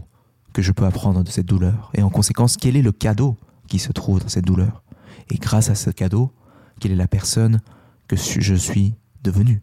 que 0.53 0.61
je 0.61 0.71
peux 0.71 0.85
apprendre 0.85 1.23
de 1.23 1.29
cette 1.29 1.45
douleur? 1.45 1.91
Et 1.93 2.01
en 2.01 2.09
conséquence 2.09 2.57
quel 2.57 2.75
est 2.75 2.81
le 2.81 2.91
cadeau 2.91 3.37
qui 3.67 3.79
se 3.79 3.91
trouve 3.91 4.19
dans 4.19 4.27
cette 4.27 4.45
douleur? 4.45 4.83
Et 5.29 5.37
grâce 5.37 5.69
à 5.69 5.75
ce 5.75 5.89
cadeau, 5.89 6.31
quelle 6.79 6.91
est 6.91 6.95
la 6.95 7.07
personne 7.07 7.61
que 8.07 8.15
je 8.15 8.55
suis 8.55 8.95
devenue. 9.23 9.61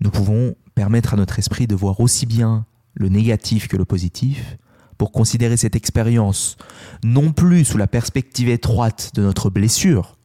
Nous 0.00 0.10
pouvons 0.10 0.54
permettre 0.74 1.14
à 1.14 1.16
notre 1.16 1.38
esprit 1.38 1.66
de 1.66 1.74
voir 1.74 2.00
aussi 2.00 2.26
bien 2.26 2.66
le 2.94 3.08
négatif 3.08 3.68
que 3.68 3.76
le 3.76 3.84
positif 3.84 4.58
pour 4.98 5.12
considérer 5.12 5.56
cette 5.56 5.76
expérience 5.76 6.56
non 7.04 7.32
plus 7.32 7.64
sous 7.64 7.78
la 7.78 7.86
perspective 7.86 8.48
étroite 8.48 9.12
de 9.14 9.22
notre 9.22 9.48
blessure, 9.48 10.18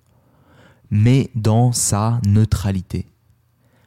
mais 0.90 1.30
dans 1.36 1.72
sa 1.72 2.20
neutralité. 2.26 3.08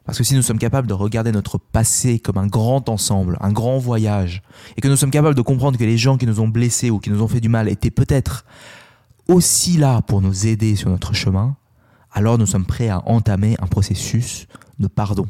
Parce 0.05 0.19
que 0.19 0.25
si 0.25 0.37
nous 0.37 0.43
sommes 0.43 0.61
capables 0.61 0.87
de 0.87 0.95
regarder 0.95 1.33
notre 1.33 1.59
passé 1.59 2.21
comme 2.21 2.39
un 2.39 2.47
grand 2.47 2.89
ensemble, 2.89 3.37
un 3.41 3.53
grand 3.53 3.79
voyage, 3.79 4.43
et 4.77 4.81
que 4.81 4.87
nous 4.87 4.95
sommes 4.95 5.11
capables 5.11 5.35
de 5.35 5.43
comprendre 5.43 5.77
que 5.77 5.85
les 5.85 5.99
gens 5.99 6.17
qui 6.17 6.27
nous 6.27 6.39
ont 6.39 6.47
blessés 6.47 6.91
ou 6.91 7.01
qui 7.01 7.11
nous 7.11 7.23
ont 7.23 7.29
fait 7.29 7.41
du 7.41 7.49
mal 7.49 7.69
étaient 7.69 7.91
peut-être 7.91 8.45
aussi 9.29 9.77
là 9.77 10.03
pour 10.03 10.23
nous 10.23 10.47
aider 10.47 10.77
sur 10.77 10.91
notre 10.91 11.13
chemin, 11.13 11.57
alors 12.13 12.39
nous 12.39 12.47
sommes 12.47 12.65
prêts 12.65 12.89
à 12.89 13.03
entamer 13.09 13.57
un 13.59 13.67
processus 13.67 14.47
de 14.79 14.87
pardon. 14.87 15.27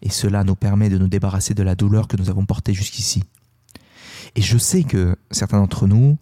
Et 0.00 0.08
cela 0.08 0.42
nous 0.42 0.54
permet 0.56 0.88
de 0.88 0.96
nous 0.96 1.08
débarrasser 1.08 1.52
de 1.52 1.62
la 1.62 1.74
douleur 1.74 2.08
que 2.08 2.16
nous 2.16 2.30
avons 2.30 2.46
portée 2.46 2.72
jusqu'ici. 2.72 3.24
Et 4.36 4.42
je 4.42 4.58
sais 4.58 4.84
que 4.84 5.16
certains 5.30 5.58
d'entre 5.58 5.86
nous 5.86 6.18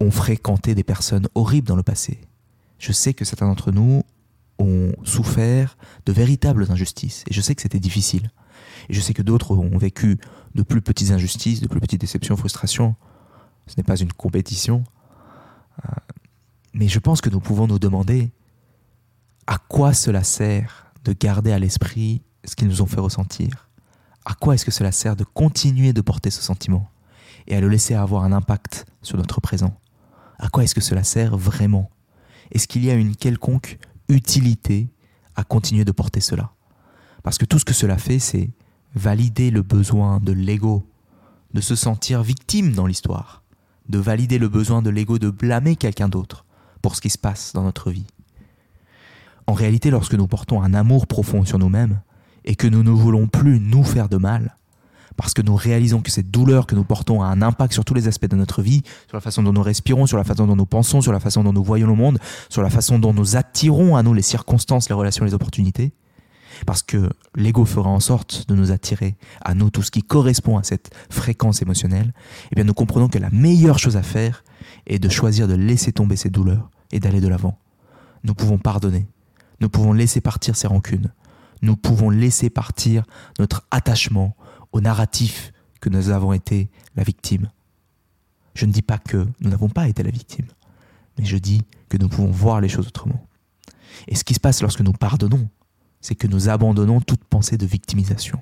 ont 0.00 0.10
fréquenté 0.10 0.74
des 0.74 0.82
personnes 0.82 1.28
horribles 1.34 1.68
dans 1.68 1.76
le 1.76 1.82
passé. 1.82 2.20
Je 2.78 2.92
sais 2.92 3.14
que 3.14 3.24
certains 3.24 3.46
d'entre 3.46 3.70
nous 3.70 4.02
ont 4.58 4.92
souffert 5.04 5.76
de 6.06 6.12
véritables 6.12 6.66
injustices. 6.70 7.22
Et 7.28 7.34
je 7.34 7.40
sais 7.42 7.54
que 7.54 7.62
c'était 7.62 7.80
difficile. 7.80 8.30
Et 8.88 8.94
je 8.94 9.00
sais 9.00 9.12
que 9.12 9.22
d'autres 9.22 9.52
ont 9.52 9.76
vécu 9.76 10.18
de 10.54 10.62
plus 10.62 10.80
petites 10.80 11.10
injustices, 11.10 11.60
de 11.60 11.68
plus 11.68 11.80
petites 11.80 12.00
déceptions, 12.00 12.36
frustrations. 12.36 12.96
Ce 13.66 13.74
n'est 13.76 13.84
pas 13.84 13.96
une 13.96 14.12
compétition. 14.12 14.84
Euh, 15.84 15.92
mais 16.72 16.88
je 16.88 16.98
pense 16.98 17.20
que 17.20 17.28
nous 17.28 17.40
pouvons 17.40 17.66
nous 17.66 17.78
demander 17.78 18.30
à 19.46 19.58
quoi 19.58 19.92
cela 19.92 20.24
sert 20.24 20.86
de 21.04 21.12
garder 21.12 21.52
à 21.52 21.58
l'esprit 21.58 22.22
ce 22.44 22.56
qu'ils 22.56 22.68
nous 22.68 22.80
ont 22.80 22.86
fait 22.86 23.00
ressentir. 23.00 23.65
À 24.26 24.34
quoi 24.34 24.54
est-ce 24.56 24.64
que 24.64 24.72
cela 24.72 24.90
sert 24.90 25.14
de 25.14 25.22
continuer 25.22 25.92
de 25.92 26.00
porter 26.00 26.30
ce 26.30 26.42
sentiment 26.42 26.90
et 27.46 27.54
à 27.54 27.60
le 27.60 27.68
laisser 27.68 27.94
avoir 27.94 28.24
un 28.24 28.32
impact 28.32 28.84
sur 29.00 29.16
notre 29.16 29.40
présent? 29.40 29.78
À 30.40 30.48
quoi 30.48 30.64
est-ce 30.64 30.74
que 30.74 30.80
cela 30.80 31.04
sert 31.04 31.36
vraiment? 31.36 31.90
Est-ce 32.50 32.66
qu'il 32.66 32.84
y 32.84 32.90
a 32.90 32.94
une 32.94 33.14
quelconque 33.14 33.78
utilité 34.08 34.88
à 35.36 35.44
continuer 35.44 35.84
de 35.84 35.92
porter 35.92 36.20
cela? 36.20 36.50
Parce 37.22 37.38
que 37.38 37.44
tout 37.44 37.60
ce 37.60 37.64
que 37.64 37.72
cela 37.72 37.98
fait, 37.98 38.18
c'est 38.18 38.50
valider 38.96 39.52
le 39.52 39.62
besoin 39.62 40.18
de 40.18 40.32
l'ego 40.32 40.84
de 41.54 41.60
se 41.60 41.76
sentir 41.76 42.24
victime 42.24 42.72
dans 42.72 42.86
l'histoire, 42.86 43.44
de 43.88 43.98
valider 43.98 44.38
le 44.38 44.48
besoin 44.48 44.82
de 44.82 44.90
l'ego 44.90 45.20
de 45.20 45.30
blâmer 45.30 45.76
quelqu'un 45.76 46.08
d'autre 46.08 46.44
pour 46.82 46.96
ce 46.96 47.00
qui 47.00 47.10
se 47.10 47.18
passe 47.18 47.52
dans 47.52 47.62
notre 47.62 47.92
vie. 47.92 48.08
En 49.46 49.52
réalité, 49.52 49.90
lorsque 49.90 50.14
nous 50.14 50.26
portons 50.26 50.62
un 50.62 50.74
amour 50.74 51.06
profond 51.06 51.44
sur 51.44 51.60
nous-mêmes 51.60 52.00
et 52.46 52.54
que 52.54 52.66
nous 52.66 52.82
ne 52.82 52.90
voulons 52.90 53.26
plus 53.26 53.60
nous 53.60 53.84
faire 53.84 54.08
de 54.08 54.16
mal, 54.16 54.56
parce 55.16 55.34
que 55.34 55.42
nous 55.42 55.56
réalisons 55.56 56.00
que 56.00 56.10
cette 56.10 56.30
douleur 56.30 56.66
que 56.66 56.74
nous 56.74 56.84
portons 56.84 57.22
a 57.22 57.26
un 57.26 57.42
impact 57.42 57.72
sur 57.72 57.84
tous 57.84 57.94
les 57.94 58.06
aspects 58.06 58.26
de 58.26 58.36
notre 58.36 58.62
vie, 58.62 58.82
sur 59.08 59.16
la 59.16 59.20
façon 59.20 59.42
dont 59.42 59.52
nous 59.52 59.62
respirons, 59.62 60.06
sur 60.06 60.16
la 60.16 60.24
façon 60.24 60.46
dont 60.46 60.56
nous 60.56 60.66
pensons, 60.66 61.00
sur 61.00 61.12
la 61.12 61.20
façon 61.20 61.42
dont 61.42 61.52
nous 61.52 61.64
voyons 61.64 61.86
le 61.86 61.94
monde, 61.94 62.18
sur 62.48 62.62
la 62.62 62.70
façon 62.70 62.98
dont 62.98 63.12
nous 63.12 63.36
attirons 63.36 63.96
à 63.96 64.02
nous 64.02 64.14
les 64.14 64.22
circonstances, 64.22 64.88
les 64.88 64.94
relations, 64.94 65.24
les 65.24 65.34
opportunités. 65.34 65.92
Parce 66.64 66.82
que 66.82 67.10
l'ego 67.34 67.64
fera 67.66 67.90
en 67.90 68.00
sorte 68.00 68.48
de 68.48 68.54
nous 68.54 68.72
attirer 68.72 69.16
à 69.44 69.54
nous 69.54 69.68
tout 69.68 69.82
ce 69.82 69.90
qui 69.90 70.02
correspond 70.02 70.56
à 70.56 70.62
cette 70.62 70.90
fréquence 71.10 71.60
émotionnelle, 71.60 72.14
eh 72.50 72.54
bien 72.54 72.64
nous 72.64 72.74
comprenons 72.74 73.08
que 73.08 73.18
la 73.18 73.30
meilleure 73.30 73.78
chose 73.78 73.96
à 73.96 74.02
faire 74.02 74.42
est 74.86 74.98
de 74.98 75.08
choisir 75.08 75.48
de 75.48 75.54
laisser 75.54 75.92
tomber 75.92 76.16
ces 76.16 76.30
douleurs 76.30 76.70
et 76.92 77.00
d'aller 77.00 77.20
de 77.20 77.28
l'avant. 77.28 77.58
Nous 78.24 78.34
pouvons 78.34 78.58
pardonner, 78.58 79.06
nous 79.60 79.68
pouvons 79.68 79.92
laisser 79.92 80.20
partir 80.22 80.56
ces 80.56 80.66
rancunes, 80.66 81.12
nous 81.62 81.76
pouvons 81.76 82.10
laisser 82.10 82.50
partir 82.50 83.04
notre 83.38 83.66
attachement 83.70 84.36
au 84.72 84.80
narratif 84.80 85.52
que 85.80 85.88
nous 85.88 86.10
avons 86.10 86.32
été 86.32 86.70
la 86.96 87.02
victime. 87.02 87.50
Je 88.54 88.66
ne 88.66 88.72
dis 88.72 88.82
pas 88.82 88.98
que 88.98 89.26
nous 89.40 89.50
n'avons 89.50 89.68
pas 89.68 89.88
été 89.88 90.02
la 90.02 90.10
victime, 90.10 90.46
mais 91.18 91.24
je 91.24 91.36
dis 91.36 91.62
que 91.88 91.96
nous 91.96 92.08
pouvons 92.08 92.30
voir 92.30 92.60
les 92.60 92.68
choses 92.68 92.88
autrement. 92.88 93.26
Et 94.08 94.14
ce 94.14 94.24
qui 94.24 94.34
se 94.34 94.40
passe 94.40 94.62
lorsque 94.62 94.80
nous 94.80 94.92
pardonnons, 94.92 95.48
c'est 96.00 96.14
que 96.14 96.26
nous 96.26 96.48
abandonnons 96.48 97.00
toute 97.00 97.24
pensée 97.24 97.56
de 97.56 97.66
victimisation. 97.66 98.40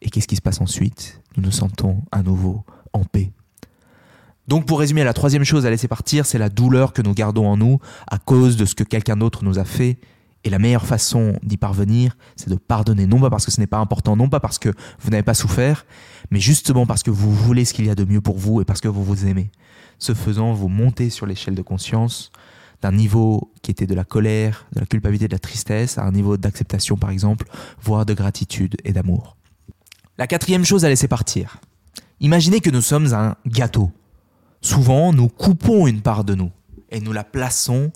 Et 0.00 0.10
qu'est-ce 0.10 0.28
qui 0.28 0.36
se 0.36 0.42
passe 0.42 0.60
ensuite? 0.60 1.20
Nous 1.36 1.42
nous 1.42 1.50
sentons 1.50 2.02
à 2.12 2.22
nouveau 2.22 2.64
en 2.92 3.04
paix. 3.04 3.32
Donc 4.46 4.66
pour 4.66 4.78
résumer, 4.78 5.04
la 5.04 5.14
troisième 5.14 5.44
chose 5.44 5.64
à 5.64 5.70
laisser 5.70 5.88
partir, 5.88 6.26
c'est 6.26 6.38
la 6.38 6.50
douleur 6.50 6.92
que 6.92 7.00
nous 7.00 7.14
gardons 7.14 7.46
en 7.46 7.56
nous 7.56 7.78
à 8.06 8.18
cause 8.18 8.56
de 8.56 8.66
ce 8.66 8.74
que 8.74 8.84
quelqu'un 8.84 9.16
d'autre 9.16 9.44
nous 9.44 9.58
a 9.58 9.64
fait 9.64 9.98
et 10.44 10.50
la 10.50 10.58
meilleure 10.58 10.86
façon 10.86 11.38
d'y 11.42 11.56
parvenir, 11.56 12.16
c'est 12.36 12.50
de 12.50 12.56
pardonner, 12.56 13.06
non 13.06 13.18
pas 13.18 13.30
parce 13.30 13.46
que 13.46 13.50
ce 13.50 13.60
n'est 13.60 13.66
pas 13.66 13.78
important, 13.78 14.14
non 14.14 14.28
pas 14.28 14.40
parce 14.40 14.58
que 14.58 14.68
vous 15.00 15.10
n'avez 15.10 15.22
pas 15.22 15.34
souffert, 15.34 15.86
mais 16.30 16.38
justement 16.38 16.86
parce 16.86 17.02
que 17.02 17.10
vous 17.10 17.32
voulez 17.32 17.64
ce 17.64 17.72
qu'il 17.72 17.86
y 17.86 17.90
a 17.90 17.94
de 17.94 18.04
mieux 18.04 18.20
pour 18.20 18.38
vous 18.38 18.60
et 18.60 18.64
parce 18.64 18.80
que 18.80 18.88
vous 18.88 19.02
vous 19.02 19.26
aimez. 19.26 19.50
Ce 19.98 20.12
faisant, 20.12 20.52
vous 20.52 20.68
montez 20.68 21.08
sur 21.08 21.26
l'échelle 21.26 21.54
de 21.54 21.62
conscience 21.62 22.30
d'un 22.82 22.92
niveau 22.92 23.50
qui 23.62 23.70
était 23.70 23.86
de 23.86 23.94
la 23.94 24.04
colère, 24.04 24.66
de 24.74 24.80
la 24.80 24.86
culpabilité, 24.86 25.26
de 25.28 25.32
la 25.32 25.38
tristesse, 25.38 25.96
à 25.96 26.04
un 26.04 26.12
niveau 26.12 26.36
d'acceptation 26.36 26.96
par 26.96 27.10
exemple, 27.10 27.46
voire 27.82 28.04
de 28.04 28.12
gratitude 28.12 28.76
et 28.84 28.92
d'amour. 28.92 29.36
La 30.18 30.26
quatrième 30.26 30.64
chose 30.64 30.84
à 30.84 30.88
laisser 30.90 31.08
partir. 31.08 31.56
Imaginez 32.20 32.60
que 32.60 32.70
nous 32.70 32.82
sommes 32.82 33.14
un 33.14 33.36
gâteau. 33.46 33.90
Souvent, 34.60 35.12
nous 35.12 35.28
coupons 35.28 35.86
une 35.86 36.02
part 36.02 36.24
de 36.24 36.34
nous 36.34 36.50
et 36.90 37.00
nous 37.00 37.12
la 37.12 37.24
plaçons 37.24 37.90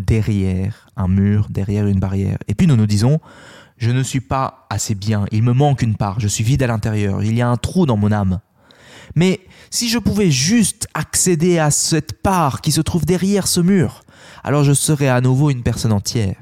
derrière 0.00 0.88
un 0.96 1.08
mur, 1.08 1.48
derrière 1.50 1.86
une 1.86 2.00
barrière. 2.00 2.38
Et 2.48 2.54
puis 2.54 2.66
nous 2.66 2.76
nous 2.76 2.86
disons, 2.86 3.20
je 3.76 3.90
ne 3.90 4.02
suis 4.02 4.20
pas 4.20 4.66
assez 4.70 4.94
bien, 4.94 5.26
il 5.32 5.42
me 5.42 5.52
manque 5.52 5.82
une 5.82 5.96
part, 5.96 6.20
je 6.20 6.28
suis 6.28 6.44
vide 6.44 6.62
à 6.62 6.66
l'intérieur, 6.66 7.22
il 7.22 7.34
y 7.34 7.42
a 7.42 7.48
un 7.48 7.56
trou 7.56 7.86
dans 7.86 7.96
mon 7.96 8.12
âme. 8.12 8.40
Mais 9.14 9.40
si 9.70 9.88
je 9.88 9.98
pouvais 9.98 10.30
juste 10.30 10.88
accéder 10.94 11.58
à 11.58 11.70
cette 11.70 12.22
part 12.22 12.60
qui 12.60 12.72
se 12.72 12.80
trouve 12.80 13.04
derrière 13.04 13.46
ce 13.46 13.60
mur, 13.60 14.02
alors 14.44 14.64
je 14.64 14.72
serais 14.72 15.08
à 15.08 15.20
nouveau 15.20 15.50
une 15.50 15.62
personne 15.62 15.92
entière. 15.92 16.36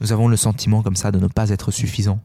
Nous 0.00 0.12
avons 0.12 0.28
le 0.28 0.36
sentiment 0.36 0.82
comme 0.82 0.96
ça 0.96 1.12
de 1.12 1.18
ne 1.18 1.28
pas 1.28 1.50
être 1.50 1.70
suffisant. 1.70 2.20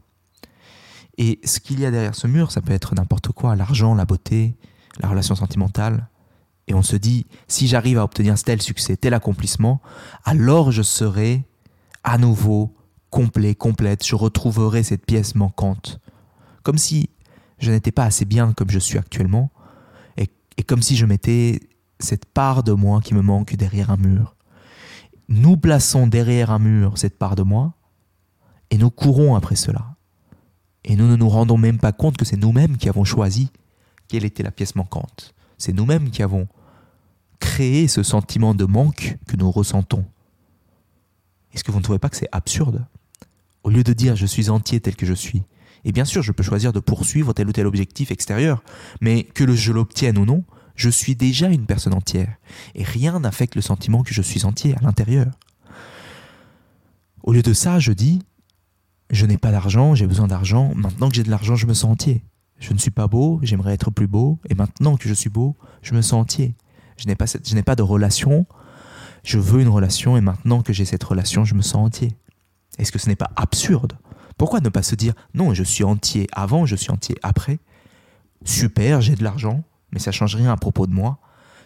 Et 1.18 1.38
ce 1.44 1.60
qu'il 1.60 1.80
y 1.80 1.86
a 1.86 1.90
derrière 1.90 2.14
ce 2.14 2.26
mur, 2.26 2.50
ça 2.50 2.60
peut 2.60 2.72
être 2.72 2.94
n'importe 2.94 3.28
quoi, 3.28 3.54
l'argent, 3.54 3.94
la 3.94 4.06
beauté, 4.06 4.56
la 5.00 5.08
relation 5.08 5.34
sentimentale. 5.34 6.08
Et 6.66 6.74
on 6.74 6.82
se 6.82 6.96
dit, 6.96 7.26
si 7.48 7.66
j'arrive 7.66 7.98
à 7.98 8.04
obtenir 8.04 8.40
tel 8.42 8.62
succès, 8.62 8.96
tel 8.96 9.14
accomplissement, 9.14 9.80
alors 10.24 10.70
je 10.70 10.82
serai 10.82 11.44
à 12.04 12.16
nouveau 12.18 12.74
complet, 13.10 13.54
complète, 13.54 14.06
je 14.06 14.14
retrouverai 14.14 14.82
cette 14.82 15.04
pièce 15.04 15.34
manquante. 15.34 16.00
Comme 16.62 16.78
si 16.78 17.10
je 17.58 17.70
n'étais 17.70 17.92
pas 17.92 18.04
assez 18.04 18.24
bien 18.24 18.52
comme 18.52 18.70
je 18.70 18.78
suis 18.78 18.98
actuellement, 18.98 19.50
et, 20.16 20.28
comme 20.62 20.82
si 20.82 20.96
je 20.96 21.06
mettais 21.06 21.60
cette 21.98 22.26
part 22.26 22.62
de 22.62 22.72
moi 22.72 23.00
qui 23.00 23.14
me 23.14 23.22
manque 23.22 23.54
derrière 23.56 23.90
un 23.90 23.96
mur. 23.96 24.36
Nous 25.28 25.56
plaçons 25.56 26.06
derrière 26.06 26.50
un 26.50 26.58
mur 26.58 26.98
cette 26.98 27.18
part 27.18 27.36
de 27.36 27.42
moi, 27.42 27.74
et 28.70 28.78
nous 28.78 28.90
courons 28.90 29.34
après 29.34 29.56
cela. 29.56 29.96
Et 30.84 30.96
nous 30.96 31.06
ne 31.06 31.16
nous 31.16 31.28
rendons 31.28 31.58
même 31.58 31.78
pas 31.78 31.92
compte 31.92 32.16
que 32.16 32.24
c'est 32.24 32.36
nous-mêmes 32.36 32.76
qui 32.76 32.88
avons 32.88 33.04
choisi 33.04 33.50
quelle 34.08 34.24
était 34.24 34.42
la 34.42 34.50
pièce 34.50 34.74
manquante. 34.74 35.34
C'est 35.60 35.74
nous-mêmes 35.74 36.10
qui 36.10 36.22
avons 36.22 36.48
créé 37.38 37.86
ce 37.86 38.02
sentiment 38.02 38.54
de 38.54 38.64
manque 38.64 39.18
que 39.28 39.36
nous 39.36 39.50
ressentons. 39.50 40.06
Est-ce 41.52 41.62
que 41.62 41.70
vous 41.70 41.78
ne 41.78 41.82
trouvez 41.82 41.98
pas 41.98 42.08
que 42.08 42.16
c'est 42.16 42.30
absurde? 42.32 42.86
Au 43.62 43.68
lieu 43.68 43.84
de 43.84 43.92
dire 43.92 44.16
je 44.16 44.24
suis 44.24 44.48
entier 44.48 44.80
tel 44.80 44.96
que 44.96 45.04
je 45.04 45.12
suis, 45.12 45.42
et 45.84 45.92
bien 45.92 46.06
sûr 46.06 46.22
je 46.22 46.32
peux 46.32 46.42
choisir 46.42 46.72
de 46.72 46.80
poursuivre 46.80 47.34
tel 47.34 47.46
ou 47.46 47.52
tel 47.52 47.66
objectif 47.66 48.10
extérieur, 48.10 48.64
mais 49.02 49.24
que 49.24 49.54
je 49.54 49.72
l'obtienne 49.72 50.16
ou 50.16 50.24
non, 50.24 50.44
je 50.76 50.88
suis 50.88 51.14
déjà 51.14 51.48
une 51.48 51.66
personne 51.66 51.92
entière, 51.92 52.38
et 52.74 52.82
rien 52.82 53.20
n'affecte 53.20 53.54
le 53.54 53.60
sentiment 53.60 54.02
que 54.02 54.14
je 54.14 54.22
suis 54.22 54.46
entier 54.46 54.74
à 54.76 54.80
l'intérieur. 54.80 55.30
Au 57.22 57.34
lieu 57.34 57.42
de 57.42 57.52
ça, 57.52 57.78
je 57.78 57.92
dis 57.92 58.22
je 59.10 59.26
n'ai 59.26 59.36
pas 59.36 59.50
d'argent, 59.50 59.94
j'ai 59.94 60.06
besoin 60.06 60.26
d'argent, 60.26 60.72
maintenant 60.74 61.10
que 61.10 61.16
j'ai 61.16 61.22
de 61.22 61.30
l'argent, 61.30 61.54
je 61.54 61.66
me 61.66 61.74
sens 61.74 61.90
entier. 61.90 62.24
Je 62.60 62.72
ne 62.72 62.78
suis 62.78 62.90
pas 62.90 63.08
beau, 63.08 63.40
j'aimerais 63.42 63.74
être 63.74 63.90
plus 63.90 64.06
beau, 64.06 64.38
et 64.48 64.54
maintenant 64.54 64.96
que 64.96 65.08
je 65.08 65.14
suis 65.14 65.30
beau, 65.30 65.56
je 65.82 65.94
me 65.94 66.02
sens 66.02 66.20
entier. 66.20 66.54
Je 66.96 67.06
n'ai 67.06 67.16
pas, 67.16 67.24
je 67.26 67.54
n'ai 67.54 67.62
pas 67.62 67.74
de 67.74 67.82
relation, 67.82 68.46
je 69.24 69.38
veux 69.38 69.60
une 69.60 69.68
relation, 69.68 70.16
et 70.16 70.20
maintenant 70.20 70.62
que 70.62 70.72
j'ai 70.72 70.84
cette 70.84 71.02
relation, 71.02 71.44
je 71.44 71.54
me 71.54 71.62
sens 71.62 71.86
entier. 71.86 72.16
Est-ce 72.78 72.92
que 72.92 72.98
ce 72.98 73.08
n'est 73.08 73.16
pas 73.16 73.30
absurde? 73.36 73.98
Pourquoi 74.36 74.60
ne 74.60 74.68
pas 74.68 74.82
se 74.82 74.94
dire, 74.94 75.14
non, 75.34 75.54
je 75.54 75.64
suis 75.64 75.84
entier 75.84 76.26
avant, 76.32 76.66
je 76.66 76.76
suis 76.76 76.90
entier 76.90 77.16
après 77.22 77.58
Super, 78.44 79.00
j'ai 79.00 79.16
de 79.16 79.24
l'argent, 79.24 79.64
mais 79.92 79.98
ça 79.98 80.10
ne 80.10 80.14
change 80.14 80.36
rien 80.36 80.52
à 80.52 80.56
propos 80.56 80.86
de 80.86 80.92
moi. 80.92 81.18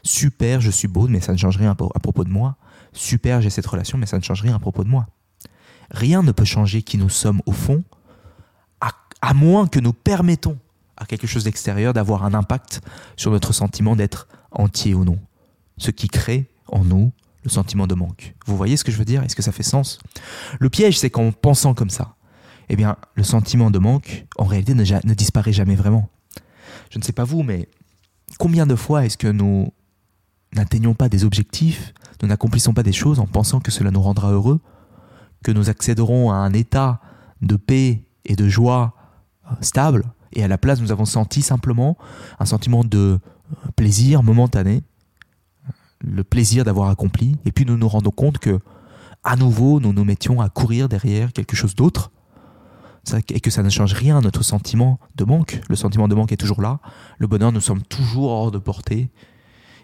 Super, 0.02 0.60
je 0.60 0.70
suis 0.70 0.88
beau, 0.88 1.06
mais 1.08 1.20
ça 1.20 1.32
ne 1.32 1.36
change 1.36 1.56
rien 1.56 1.70
à 1.70 1.74
propos 1.74 2.24
de 2.24 2.30
moi. 2.30 2.56
Super, 2.92 3.40
j'ai 3.40 3.50
cette 3.50 3.66
relation, 3.66 3.98
mais 3.98 4.06
ça 4.06 4.18
ne 4.18 4.22
change 4.22 4.42
rien 4.42 4.54
à 4.54 4.58
propos 4.58 4.84
de 4.84 4.88
moi 4.88 5.06
rien 5.90 6.22
ne 6.22 6.32
peut 6.32 6.44
changer 6.44 6.82
qui 6.82 6.98
nous 6.98 7.08
sommes 7.08 7.40
au 7.46 7.52
fond, 7.52 7.82
à, 9.20 9.32
moins 9.32 9.66
que 9.66 9.80
nous 9.80 9.94
permettons 9.94 10.58
à 10.96 11.06
quelque 11.06 11.26
chose 11.26 11.44
d'extérieur 11.44 11.92
d'avoir 11.92 12.24
un 12.24 12.34
impact 12.34 12.80
sur 13.16 13.30
notre 13.30 13.52
sentiment 13.52 13.96
d'être 13.96 14.28
entier 14.50 14.94
ou 14.94 15.04
non. 15.04 15.18
Ce 15.78 15.90
qui 15.90 16.08
crée 16.08 16.48
en 16.68 16.84
nous 16.84 17.12
le 17.42 17.50
sentiment 17.50 17.86
de 17.86 17.94
manque. 17.94 18.34
Vous 18.46 18.56
voyez 18.56 18.76
ce 18.76 18.84
que 18.84 18.92
je 18.92 18.96
veux 18.96 19.04
dire? 19.04 19.22
Est-ce 19.22 19.36
que 19.36 19.42
ça 19.42 19.52
fait 19.52 19.62
sens? 19.62 19.98
Le 20.58 20.70
piège, 20.70 20.98
c'est 20.98 21.10
qu'en 21.10 21.30
pensant 21.32 21.74
comme 21.74 21.90
ça, 21.90 22.14
eh 22.68 22.76
bien, 22.76 22.96
le 23.14 23.22
sentiment 23.22 23.70
de 23.70 23.78
manque, 23.78 24.26
en 24.38 24.44
réalité, 24.44 24.74
ne, 24.74 24.82
ne 24.82 25.14
disparaît 25.14 25.52
jamais 25.52 25.74
vraiment. 25.74 26.08
Je 26.90 26.98
ne 26.98 27.04
sais 27.04 27.12
pas 27.12 27.24
vous, 27.24 27.42
mais 27.42 27.68
combien 28.38 28.66
de 28.66 28.74
fois 28.74 29.04
est-ce 29.04 29.18
que 29.18 29.28
nous 29.28 29.72
n'atteignons 30.54 30.94
pas 30.94 31.08
des 31.08 31.24
objectifs, 31.24 31.92
nous 32.22 32.28
n'accomplissons 32.28 32.72
pas 32.72 32.82
des 32.82 32.92
choses 32.92 33.18
en 33.18 33.26
pensant 33.26 33.60
que 33.60 33.70
cela 33.70 33.90
nous 33.90 34.00
rendra 34.00 34.30
heureux 34.30 34.60
que 35.44 35.52
nous 35.52 35.70
accéderons 35.70 36.32
à 36.32 36.36
un 36.36 36.52
état 36.52 37.00
de 37.42 37.54
paix 37.54 38.02
et 38.24 38.34
de 38.34 38.48
joie 38.48 38.94
euh, 39.46 39.54
stable, 39.60 40.04
et 40.34 40.44
à 40.44 40.48
la 40.48 40.58
place 40.58 40.80
nous 40.80 40.92
avons 40.92 41.04
senti 41.04 41.42
simplement 41.42 41.96
un 42.38 42.44
sentiment 42.44 42.84
de 42.84 43.18
plaisir 43.76 44.22
momentané, 44.22 44.82
le 46.00 46.24
plaisir 46.24 46.64
d'avoir 46.64 46.90
accompli, 46.90 47.36
et 47.44 47.52
puis 47.52 47.64
nous 47.64 47.76
nous 47.76 47.88
rendons 47.88 48.10
compte 48.10 48.38
que 48.38 48.60
à 49.22 49.36
nouveau 49.36 49.80
nous 49.80 49.92
nous 49.92 50.04
mettions 50.04 50.40
à 50.40 50.48
courir 50.48 50.88
derrière 50.88 51.32
quelque 51.32 51.56
chose 51.56 51.74
d'autre, 51.74 52.10
et 53.30 53.40
que 53.40 53.50
ça 53.50 53.62
ne 53.62 53.68
change 53.68 53.92
rien 53.92 54.16
à 54.18 54.20
notre 54.20 54.42
sentiment 54.42 54.98
de 55.14 55.24
manque. 55.24 55.60
Le 55.68 55.76
sentiment 55.76 56.08
de 56.08 56.14
manque 56.14 56.32
est 56.32 56.38
toujours 56.38 56.62
là, 56.62 56.80
le 57.18 57.26
bonheur 57.26 57.52
nous 57.52 57.60
sommes 57.60 57.82
toujours 57.82 58.30
hors 58.30 58.50
de 58.50 58.58
portée, 58.58 59.10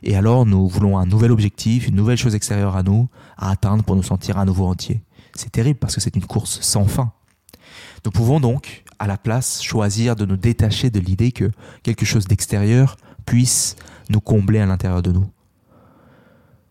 et 0.02 0.16
alors 0.16 0.46
nous 0.46 0.66
voulons 0.68 0.98
un 0.98 1.06
nouvel 1.06 1.30
objectif, 1.30 1.86
une 1.86 1.96
nouvelle 1.96 2.16
chose 2.16 2.34
extérieure 2.34 2.76
à 2.76 2.82
nous, 2.82 3.08
à 3.36 3.50
atteindre 3.50 3.84
pour 3.84 3.96
nous 3.96 4.02
sentir 4.02 4.38
à 4.38 4.44
nouveau 4.44 4.66
entiers. 4.66 5.02
C'est 5.34 5.52
terrible 5.52 5.78
parce 5.78 5.94
que 5.94 6.00
c'est 6.00 6.16
une 6.16 6.24
course 6.24 6.60
sans 6.60 6.86
fin. 6.86 7.12
Nous 8.04 8.10
pouvons 8.10 8.40
donc, 8.40 8.84
à 9.00 9.06
la 9.06 9.16
place, 9.16 9.62
choisir 9.62 10.14
de 10.14 10.26
nous 10.26 10.36
détacher 10.36 10.90
de 10.90 11.00
l'idée 11.00 11.32
que 11.32 11.50
quelque 11.82 12.04
chose 12.04 12.26
d'extérieur 12.26 12.98
puisse 13.24 13.76
nous 14.10 14.20
combler 14.20 14.60
à 14.60 14.66
l'intérieur 14.66 15.00
de 15.00 15.10
nous. 15.10 15.28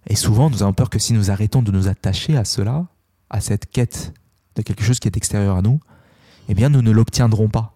Et 0.07 0.15
souvent, 0.15 0.51
nous 0.51 0.61
avons 0.61 0.73
peur 0.73 0.91
que 0.91 0.99
si 0.99 1.13
nous 1.13 1.31
arrêtons 1.31 1.63
de 1.63 1.71
nous 1.71 1.87
attacher 1.87 2.37
à 2.37 2.45
cela, 2.45 2.85
à 3.31 3.41
cette 3.41 3.65
quête 3.65 4.13
de 4.55 4.61
quelque 4.61 4.83
chose 4.83 4.99
qui 4.99 5.07
est 5.07 5.17
extérieur 5.17 5.57
à 5.57 5.63
nous, 5.63 5.79
eh 6.47 6.53
bien, 6.53 6.69
nous 6.69 6.83
ne 6.83 6.91
l'obtiendrons 6.91 7.49
pas. 7.49 7.75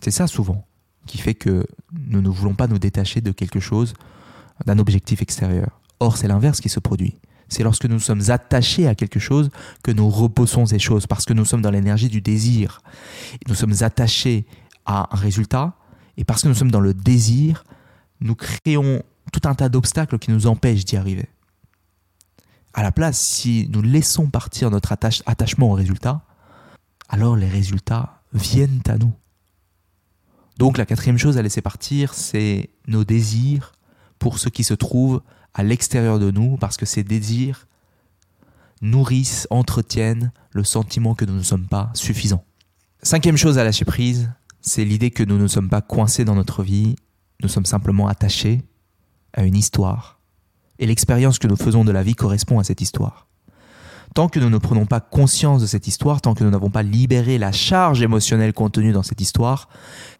C'est 0.00 0.10
ça 0.10 0.26
souvent 0.26 0.66
qui 1.06 1.18
fait 1.18 1.34
que 1.34 1.66
nous 1.92 2.20
ne 2.20 2.28
voulons 2.28 2.54
pas 2.54 2.66
nous 2.66 2.78
détacher 2.78 3.20
de 3.20 3.30
quelque 3.30 3.60
chose, 3.60 3.94
d'un 4.66 4.78
objectif 4.78 5.22
extérieur. 5.22 5.80
Or, 6.00 6.16
c'est 6.16 6.28
l'inverse 6.28 6.60
qui 6.60 6.68
se 6.68 6.80
produit. 6.80 7.16
C'est 7.52 7.62
lorsque 7.62 7.84
nous 7.84 8.00
sommes 8.00 8.22
attachés 8.28 8.88
à 8.88 8.94
quelque 8.94 9.20
chose 9.20 9.50
que 9.82 9.90
nous 9.90 10.08
reposons 10.08 10.64
ces 10.64 10.78
choses, 10.78 11.06
parce 11.06 11.26
que 11.26 11.34
nous 11.34 11.44
sommes 11.44 11.60
dans 11.60 11.70
l'énergie 11.70 12.08
du 12.08 12.22
désir. 12.22 12.80
Nous 13.46 13.54
sommes 13.54 13.74
attachés 13.80 14.46
à 14.86 15.14
un 15.14 15.16
résultat, 15.16 15.74
et 16.16 16.24
parce 16.24 16.42
que 16.42 16.48
nous 16.48 16.54
sommes 16.54 16.70
dans 16.70 16.80
le 16.80 16.94
désir, 16.94 17.64
nous 18.20 18.34
créons 18.34 19.02
tout 19.32 19.46
un 19.46 19.54
tas 19.54 19.68
d'obstacles 19.68 20.18
qui 20.18 20.30
nous 20.30 20.46
empêchent 20.46 20.86
d'y 20.86 20.96
arriver. 20.96 21.28
À 22.72 22.82
la 22.82 22.90
place, 22.90 23.18
si 23.18 23.68
nous 23.70 23.82
laissons 23.82 24.30
partir 24.30 24.70
notre 24.70 24.92
attachement 24.92 25.72
au 25.72 25.74
résultat, 25.74 26.22
alors 27.10 27.36
les 27.36 27.48
résultats 27.48 28.22
viennent 28.32 28.80
à 28.88 28.96
nous. 28.96 29.12
Donc 30.56 30.78
la 30.78 30.86
quatrième 30.86 31.18
chose 31.18 31.36
à 31.36 31.42
laisser 31.42 31.60
partir, 31.60 32.14
c'est 32.14 32.70
nos 32.86 33.04
désirs 33.04 33.72
pour 34.18 34.38
ce 34.38 34.48
qui 34.48 34.64
se 34.64 34.72
trouve 34.72 35.20
à 35.54 35.62
l'extérieur 35.62 36.18
de 36.18 36.30
nous 36.30 36.56
parce 36.56 36.76
que 36.76 36.86
ces 36.86 37.04
désirs 37.04 37.66
nourrissent, 38.80 39.46
entretiennent 39.50 40.32
le 40.50 40.64
sentiment 40.64 41.14
que 41.14 41.24
nous 41.24 41.34
ne 41.34 41.42
sommes 41.42 41.66
pas 41.66 41.90
suffisants. 41.94 42.44
Cinquième 43.02 43.36
chose 43.36 43.58
à 43.58 43.64
lâcher 43.64 43.84
prise, 43.84 44.30
c'est 44.60 44.84
l'idée 44.84 45.10
que 45.10 45.22
nous 45.22 45.38
ne 45.38 45.46
sommes 45.46 45.68
pas 45.68 45.80
coincés 45.80 46.24
dans 46.24 46.34
notre 46.34 46.62
vie, 46.62 46.96
nous 47.42 47.48
sommes 47.48 47.66
simplement 47.66 48.08
attachés 48.08 48.62
à 49.32 49.44
une 49.44 49.56
histoire. 49.56 50.20
Et 50.78 50.86
l'expérience 50.86 51.38
que 51.38 51.48
nous 51.48 51.56
faisons 51.56 51.84
de 51.84 51.92
la 51.92 52.02
vie 52.02 52.14
correspond 52.14 52.58
à 52.58 52.64
cette 52.64 52.80
histoire. 52.80 53.28
Tant 54.14 54.28
que 54.28 54.40
nous 54.40 54.50
ne 54.50 54.58
prenons 54.58 54.84
pas 54.84 55.00
conscience 55.00 55.62
de 55.62 55.66
cette 55.66 55.86
histoire, 55.86 56.20
tant 56.20 56.34
que 56.34 56.44
nous 56.44 56.50
n'avons 56.50 56.70
pas 56.70 56.82
libéré 56.82 57.38
la 57.38 57.50
charge 57.50 58.02
émotionnelle 58.02 58.52
contenue 58.52 58.92
dans 58.92 59.02
cette 59.02 59.20
histoire, 59.20 59.68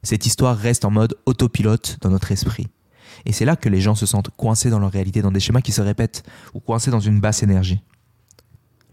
cette 0.02 0.24
histoire 0.24 0.56
reste 0.56 0.84
en 0.84 0.90
mode 0.90 1.16
autopilote 1.26 1.98
dans 2.00 2.08
notre 2.08 2.32
esprit. 2.32 2.68
Et 3.26 3.32
c'est 3.32 3.44
là 3.44 3.56
que 3.56 3.68
les 3.68 3.80
gens 3.80 3.94
se 3.94 4.06
sentent 4.06 4.30
coincés 4.30 4.70
dans 4.70 4.78
leur 4.78 4.90
réalité, 4.90 5.22
dans 5.22 5.30
des 5.30 5.40
schémas 5.40 5.60
qui 5.60 5.72
se 5.72 5.80
répètent, 5.80 6.22
ou 6.54 6.60
coincés 6.60 6.90
dans 6.90 7.00
une 7.00 7.20
basse 7.20 7.42
énergie. 7.42 7.80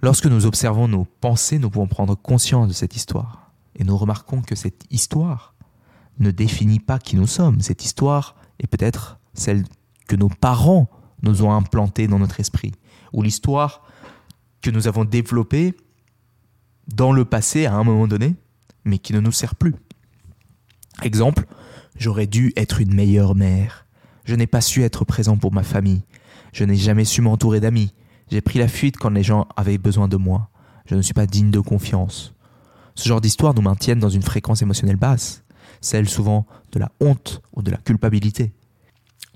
Lorsque 0.02 0.28
nous 0.28 0.46
observons 0.46 0.88
nos 0.88 1.06
pensées, 1.06 1.60
nous 1.60 1.70
pouvons 1.70 1.88
prendre 1.88 2.16
conscience 2.16 2.68
de 2.68 2.74
cette 2.74 2.96
histoire. 2.96 3.52
Et 3.76 3.84
nous 3.84 3.98
remarquons 3.98 4.42
que 4.42 4.56
cette 4.56 4.86
histoire 4.90 5.54
ne 6.20 6.32
définit 6.32 6.80
pas 6.80 7.00
qui 7.00 7.16
nous 7.16 7.28
sommes. 7.28 7.62
Cette 7.62 7.84
histoire 7.84 8.36
est 8.60 8.68
peut-être 8.68 9.20
celle 9.34 9.66
que 10.08 10.16
nos 10.16 10.30
parents 10.30 10.90
nous 11.22 11.44
ont 11.44 11.52
implantée 11.52 12.08
dans 12.08 12.20
notre 12.20 12.40
esprit, 12.40 12.72
ou 13.14 13.22
l'histoire 13.22 13.84
que 14.62 14.70
nous 14.70 14.88
avons 14.88 15.06
développée 15.06 15.76
dans 16.88 17.12
le 17.12 17.26
passé 17.26 17.66
à 17.66 17.76
un 17.76 17.84
moment 17.84 18.08
donné, 18.08 18.36
mais 18.86 19.00
qui 19.00 19.14
ne 19.14 19.20
nous 19.20 19.32
sert 19.32 19.56
plus. 19.56 19.76
Exemple, 21.04 21.46
j'aurais 21.96 22.28
dû 22.28 22.52
être 22.56 22.82
une 22.82 22.94
meilleure 22.94 23.36
mère, 23.36 23.86
je 24.30 24.36
n'ai 24.36 24.46
pas 24.46 24.62
su 24.62 24.84
être 24.84 25.06
présent 25.06 25.38
pour 25.38 25.52
ma 25.52 25.64
famille. 25.64 26.04
Je 26.54 26.64
n'ai 26.64 26.76
jamais 26.76 27.04
su 27.04 27.22
m'entourer 27.22 27.60
d'amis. 27.60 27.96
J'ai 28.30 28.42
pris 28.42 28.60
la 28.60 28.68
fuite 28.68 28.96
quand 28.96 29.10
les 29.10 29.24
gens 29.24 29.48
avaient 29.58 29.80
besoin 29.80 30.08
de 30.08 30.18
moi. 30.18 30.50
Je 30.86 30.94
ne 30.94 31.02
suis 31.02 31.16
pas 31.16 31.26
digne 31.26 31.50
de 31.50 31.60
confiance. 31.60 32.36
Ce 32.94 33.10
genre 33.10 33.22
d'histoires 33.22 33.56
nous 33.56 33.64
maintiennent 33.64 33.98
dans 33.98 34.10
une 34.10 34.22
fréquence 34.22 34.62
émotionnelle 34.62 34.98
basse, 34.98 35.44
celle 35.82 36.08
souvent 36.08 36.46
de 36.72 36.78
la 36.78 36.92
honte 37.00 37.42
ou 37.56 37.64
de 37.64 37.72
la 37.72 37.78
culpabilité. 37.78 38.54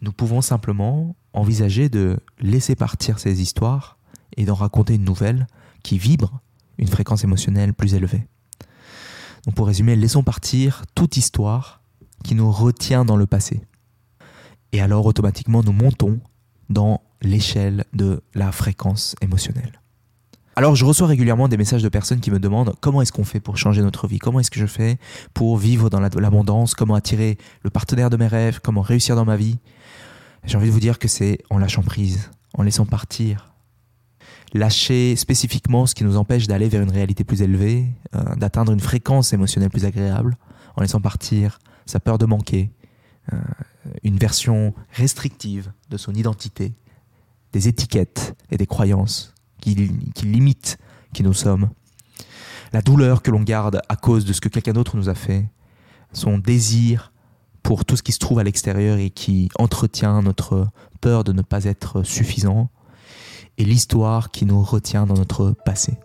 Nous 0.04 0.12
pouvons 0.12 0.42
simplement 0.42 1.16
envisager 1.34 1.90
de 1.90 2.20
laisser 2.40 2.76
partir 2.76 3.18
ces 3.18 3.42
histoires 3.42 3.98
et 4.38 4.46
d'en 4.46 4.54
raconter 4.54 4.94
une 4.94 5.06
nouvelle 5.06 5.48
qui 5.82 5.98
vibre 5.98 6.40
une 6.78 6.88
fréquence 6.88 7.24
émotionnelle 7.24 7.74
plus 7.74 7.96
élevée. 7.96 8.28
Donc 9.46 9.56
pour 9.56 9.66
résumer, 9.66 9.96
laissons 9.96 10.22
partir 10.22 10.84
toute 10.94 11.18
histoire 11.18 11.82
qui 12.24 12.36
nous 12.36 12.52
retient 12.52 13.06
dans 13.06 13.18
le 13.18 13.26
passé. 13.26 13.64
Et 14.74 14.82
alors 14.82 15.06
automatiquement 15.06 15.64
nous 15.64 15.72
montons 15.72 16.20
dans 16.70 17.02
l'échelle 17.22 17.86
de 17.94 18.22
la 18.34 18.52
fréquence 18.52 19.16
émotionnelle. 19.22 19.80
Alors 20.56 20.76
je 20.76 20.84
reçois 20.84 21.08
régulièrement 21.08 21.48
des 21.48 21.58
messages 21.58 21.84
de 21.84 21.90
personnes 21.90 22.20
qui 22.20 22.32
me 22.32 22.40
demandent 22.40 22.76
comment 22.82 23.02
est-ce 23.02 23.12
qu'on 23.12 23.24
fait 23.24 23.40
pour 23.40 23.58
changer 23.58 23.82
notre 23.82 24.08
vie, 24.08 24.20
comment 24.20 24.40
est-ce 24.40 24.52
que 24.52 24.60
je 24.60 24.66
fais 24.66 24.98
pour 25.34 25.58
vivre 25.58 25.90
dans 25.90 26.00
l'abondance, 26.00 26.76
comment 26.76 26.96
attirer 26.96 27.38
le 27.62 27.70
partenaire 27.70 28.10
de 28.10 28.18
mes 28.18 28.28
rêves, 28.28 28.60
comment 28.62 28.82
réussir 28.82 29.16
dans 29.16 29.26
ma 29.26 29.36
vie? 29.36 29.60
J'ai 30.46 30.58
envie 30.58 30.68
de 30.68 30.72
vous 30.72 30.80
dire 30.80 31.00
que 31.00 31.08
c'est 31.08 31.40
en 31.50 31.58
lâchant 31.58 31.84
prise, 31.84 32.30
en 32.56 32.64
laissant 32.64 32.86
partir. 32.86 33.54
Lâcher 34.54 35.16
spécifiquement 35.16 35.86
ce 35.86 35.96
qui 35.96 36.04
nous 36.04 36.18
empêche 36.18 36.48
d'aller 36.48 36.70
vers 36.70 36.82
une 36.82 36.92
réalité 36.92 37.24
plus 37.24 37.42
élevée, 37.42 37.88
euh, 38.16 38.36
d'atteindre 38.36 38.72
une 38.72 38.80
fréquence 38.80 39.34
émotionnelle 39.34 39.72
plus 39.72 39.86
agréable, 39.86 40.36
en 40.76 40.82
laissant 40.82 41.02
partir 41.02 41.60
sa 41.86 42.00
peur 42.00 42.18
de 42.18 42.26
manquer, 42.26 42.72
une 44.04 44.18
version 44.18 44.74
restrictive 44.92 45.72
de 45.90 45.98
son 45.98 46.14
identité, 46.14 46.74
des 47.52 47.68
étiquettes 47.68 48.36
et 48.50 48.58
des 48.58 48.66
croyances 48.66 49.34
qui, 49.62 49.76
limitent 50.24 50.78
qui 51.14 51.24
nous 51.24 51.34
sommes, 51.34 51.70
la 52.74 52.82
douleur 52.82 53.22
que 53.22 53.32
l'on 53.32 53.42
garde 53.42 53.82
à 53.88 53.96
cause 53.96 54.26
de 54.26 54.34
ce 54.34 54.42
que 54.42 54.50
quelqu'un 54.50 54.74
d'autre 54.74 54.98
nous 54.98 55.10
a 55.10 55.16
fait, 55.16 55.46
son 56.12 56.38
désir 56.38 57.12
pour 57.62 57.86
tout 57.86 57.96
ce 57.96 58.04
qui 58.04 58.12
se 58.12 58.20
trouve 58.20 58.40
à 58.40 58.44
l'extérieur 58.44 58.98
et 58.98 59.10
qui 59.10 59.50
entretient 59.58 60.22
notre 60.22 60.68
peur 61.00 61.24
de 61.24 61.32
ne 61.32 61.42
pas 61.42 61.64
être 61.66 62.04
suffisant, 62.04 62.70
et 63.58 63.64
l'histoire 63.64 64.32
qui 64.32 64.46
nous 64.46 64.64
retient 64.64 65.06
dans 65.06 65.14
notre 65.14 65.52
passé. 65.66 65.98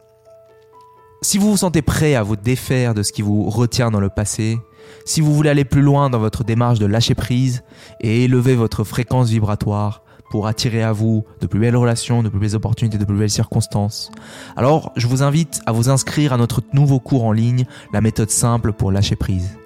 Si 1.22 1.38
vous 1.38 1.50
vous 1.50 1.56
sentez 1.56 1.82
prêt 1.82 2.14
à 2.14 2.22
vous 2.22 2.36
défaire 2.36 2.94
de 2.94 3.02
ce 3.02 3.12
qui 3.12 3.22
vous 3.22 3.48
retient 3.50 3.90
dans 3.90 4.00
le 4.00 4.10
passé, 4.10 4.58
si 5.04 5.20
vous 5.20 5.34
voulez 5.34 5.50
aller 5.50 5.64
plus 5.64 5.82
loin 5.82 6.10
dans 6.10 6.18
votre 6.18 6.44
démarche 6.44 6.78
de 6.78 6.86
lâcher 6.86 7.14
prise 7.14 7.62
et 8.00 8.24
élever 8.24 8.54
votre 8.54 8.84
fréquence 8.84 9.28
vibratoire 9.30 10.02
pour 10.30 10.46
attirer 10.46 10.82
à 10.82 10.92
vous 10.92 11.24
de 11.40 11.46
plus 11.46 11.58
belles 11.58 11.76
relations, 11.76 12.22
de 12.22 12.28
plus 12.28 12.38
belles 12.38 12.56
opportunités, 12.56 12.98
de 12.98 13.04
plus 13.04 13.16
belles 13.16 13.30
circonstances, 13.30 14.10
alors 14.56 14.92
je 14.96 15.06
vous 15.06 15.22
invite 15.22 15.60
à 15.66 15.72
vous 15.72 15.88
inscrire 15.88 16.32
à 16.32 16.36
notre 16.36 16.62
nouveau 16.72 17.00
cours 17.00 17.24
en 17.24 17.32
ligne, 17.32 17.64
la 17.92 18.00
méthode 18.00 18.30
simple 18.30 18.72
pour 18.72 18.92
lâcher 18.92 19.16
prise. 19.16 19.56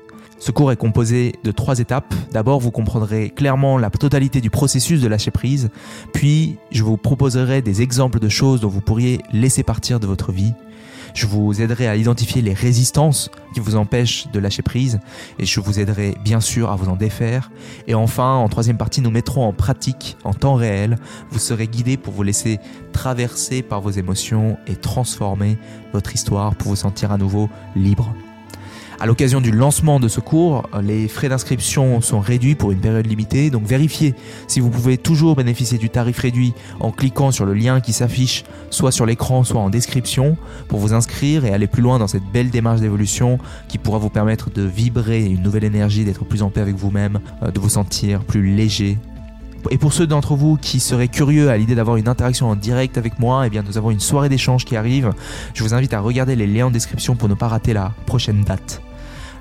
Ce 0.42 0.50
cours 0.50 0.72
est 0.72 0.76
composé 0.76 1.36
de 1.44 1.52
trois 1.52 1.78
étapes. 1.78 2.12
D'abord, 2.32 2.58
vous 2.58 2.72
comprendrez 2.72 3.30
clairement 3.30 3.78
la 3.78 3.90
totalité 3.90 4.40
du 4.40 4.50
processus 4.50 5.00
de 5.00 5.06
lâcher 5.06 5.30
prise, 5.30 5.70
puis 6.12 6.56
je 6.72 6.82
vous 6.82 6.96
proposerai 6.96 7.62
des 7.62 7.80
exemples 7.80 8.18
de 8.18 8.28
choses 8.28 8.60
dont 8.60 8.68
vous 8.68 8.80
pourriez 8.80 9.20
laisser 9.32 9.62
partir 9.62 10.00
de 10.00 10.06
votre 10.08 10.32
vie. 10.32 10.52
Je 11.14 11.26
vous 11.26 11.60
aiderai 11.60 11.86
à 11.88 11.96
identifier 11.96 12.42
les 12.42 12.54
résistances 12.54 13.30
qui 13.54 13.60
vous 13.60 13.76
empêchent 13.76 14.26
de 14.32 14.38
lâcher 14.38 14.62
prise 14.62 15.00
et 15.38 15.44
je 15.44 15.60
vous 15.60 15.78
aiderai 15.80 16.16
bien 16.24 16.40
sûr 16.40 16.70
à 16.70 16.76
vous 16.76 16.88
en 16.88 16.96
défaire. 16.96 17.50
Et 17.86 17.94
enfin, 17.94 18.34
en 18.34 18.48
troisième 18.48 18.78
partie, 18.78 19.00
nous 19.00 19.10
mettrons 19.10 19.46
en 19.46 19.52
pratique 19.52 20.16
en 20.24 20.32
temps 20.32 20.54
réel. 20.54 20.96
Vous 21.30 21.38
serez 21.38 21.68
guidé 21.68 21.96
pour 21.96 22.14
vous 22.14 22.22
laisser 22.22 22.58
traverser 22.92 23.62
par 23.62 23.80
vos 23.80 23.90
émotions 23.90 24.56
et 24.66 24.76
transformer 24.76 25.58
votre 25.92 26.14
histoire 26.14 26.54
pour 26.54 26.68
vous 26.68 26.76
sentir 26.76 27.12
à 27.12 27.18
nouveau 27.18 27.48
libre. 27.76 28.14
À 29.00 29.06
l'occasion 29.06 29.40
du 29.40 29.50
lancement 29.50 29.98
de 29.98 30.08
ce 30.08 30.20
cours, 30.20 30.68
les 30.82 31.08
frais 31.08 31.28
d'inscription 31.28 32.00
sont 32.00 32.20
réduits 32.20 32.54
pour 32.54 32.72
une 32.72 32.80
période 32.80 33.06
limitée, 33.06 33.50
donc 33.50 33.64
vérifiez 33.64 34.14
si 34.46 34.60
vous 34.60 34.70
pouvez 34.70 34.98
toujours 34.98 35.36
bénéficier 35.36 35.78
du 35.78 35.90
tarif 35.90 36.18
réduit 36.18 36.54
en 36.80 36.92
cliquant 36.92 37.30
sur 37.30 37.44
le 37.44 37.54
lien 37.54 37.80
qui 37.80 37.92
s'affiche 37.92 38.44
soit 38.70 38.92
sur 38.92 39.06
l'écran, 39.06 39.44
soit 39.44 39.60
en 39.60 39.70
description 39.70 40.36
pour 40.68 40.78
vous 40.78 40.92
inscrire 40.92 41.44
et 41.44 41.52
aller 41.52 41.66
plus 41.66 41.82
loin 41.82 41.98
dans 41.98 42.06
cette 42.06 42.24
belle 42.32 42.50
démarche 42.50 42.80
d'évolution 42.80 43.38
qui 43.68 43.78
pourra 43.78 43.98
vous 43.98 44.10
permettre 44.10 44.50
de 44.50 44.62
vibrer 44.62 45.24
une 45.24 45.42
nouvelle 45.42 45.64
énergie, 45.64 46.04
d'être 46.04 46.24
plus 46.24 46.42
en 46.42 46.50
paix 46.50 46.60
avec 46.60 46.76
vous-même, 46.76 47.20
euh, 47.42 47.50
de 47.50 47.60
vous 47.60 47.70
sentir 47.70 48.20
plus 48.20 48.54
léger, 48.54 48.98
et 49.70 49.78
pour 49.78 49.92
ceux 49.92 50.06
d'entre 50.06 50.34
vous 50.34 50.56
qui 50.56 50.80
seraient 50.80 51.08
curieux 51.08 51.50
à 51.50 51.56
l'idée 51.56 51.74
d'avoir 51.74 51.96
une 51.96 52.08
interaction 52.08 52.48
en 52.48 52.56
direct 52.56 52.98
avec 52.98 53.18
moi, 53.18 53.46
eh 53.46 53.50
bien 53.50 53.62
nous 53.62 53.78
avons 53.78 53.90
une 53.90 54.00
soirée 54.00 54.28
d'échange 54.28 54.64
qui 54.64 54.76
arrive. 54.76 55.12
Je 55.54 55.62
vous 55.62 55.74
invite 55.74 55.94
à 55.94 56.00
regarder 56.00 56.36
les 56.36 56.46
liens 56.46 56.66
en 56.66 56.70
description 56.70 57.16
pour 57.16 57.28
ne 57.28 57.34
pas 57.34 57.48
rater 57.48 57.72
la 57.72 57.92
prochaine 58.06 58.42
date. 58.42 58.82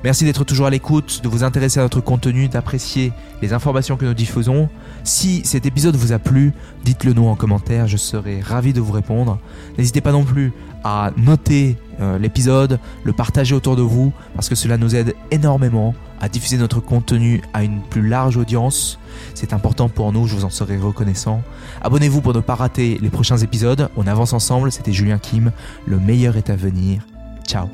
Merci 0.03 0.25
d'être 0.25 0.43
toujours 0.43 0.65
à 0.65 0.69
l'écoute, 0.71 1.21
de 1.23 1.27
vous 1.27 1.43
intéresser 1.43 1.79
à 1.79 1.83
notre 1.83 2.01
contenu, 2.01 2.47
d'apprécier 2.47 3.13
les 3.41 3.53
informations 3.53 3.97
que 3.97 4.05
nous 4.05 4.15
diffusons. 4.15 4.67
Si 5.03 5.41
cet 5.45 5.65
épisode 5.65 5.95
vous 5.95 6.11
a 6.11 6.19
plu, 6.19 6.53
dites-le 6.83 7.13
nous 7.13 7.27
en 7.27 7.35
commentaire, 7.35 7.87
je 7.87 7.97
serai 7.97 8.41
ravi 8.41 8.73
de 8.73 8.81
vous 8.81 8.93
répondre. 8.93 9.37
N'hésitez 9.77 10.01
pas 10.01 10.11
non 10.11 10.23
plus 10.23 10.53
à 10.83 11.11
noter 11.17 11.77
euh, 11.99 12.17
l'épisode, 12.17 12.79
le 13.03 13.13
partager 13.13 13.53
autour 13.53 13.75
de 13.75 13.83
vous, 13.83 14.11
parce 14.33 14.49
que 14.49 14.55
cela 14.55 14.77
nous 14.77 14.95
aide 14.95 15.13
énormément 15.29 15.93
à 16.19 16.29
diffuser 16.29 16.57
notre 16.57 16.79
contenu 16.79 17.41
à 17.53 17.63
une 17.63 17.81
plus 17.81 18.07
large 18.07 18.37
audience. 18.37 18.97
C'est 19.35 19.53
important 19.53 19.89
pour 19.89 20.11
nous, 20.11 20.25
je 20.25 20.35
vous 20.35 20.45
en 20.45 20.49
serai 20.49 20.77
reconnaissant. 20.77 21.43
Abonnez-vous 21.83 22.21
pour 22.21 22.33
ne 22.33 22.39
pas 22.39 22.55
rater 22.55 22.97
les 23.01 23.09
prochains 23.09 23.37
épisodes. 23.37 23.89
On 23.95 24.07
avance 24.07 24.33
ensemble, 24.33 24.71
c'était 24.71 24.93
Julien 24.93 25.19
Kim. 25.19 25.51
Le 25.85 25.99
meilleur 25.99 26.37
est 26.37 26.49
à 26.49 26.55
venir. 26.55 27.03
Ciao 27.47 27.67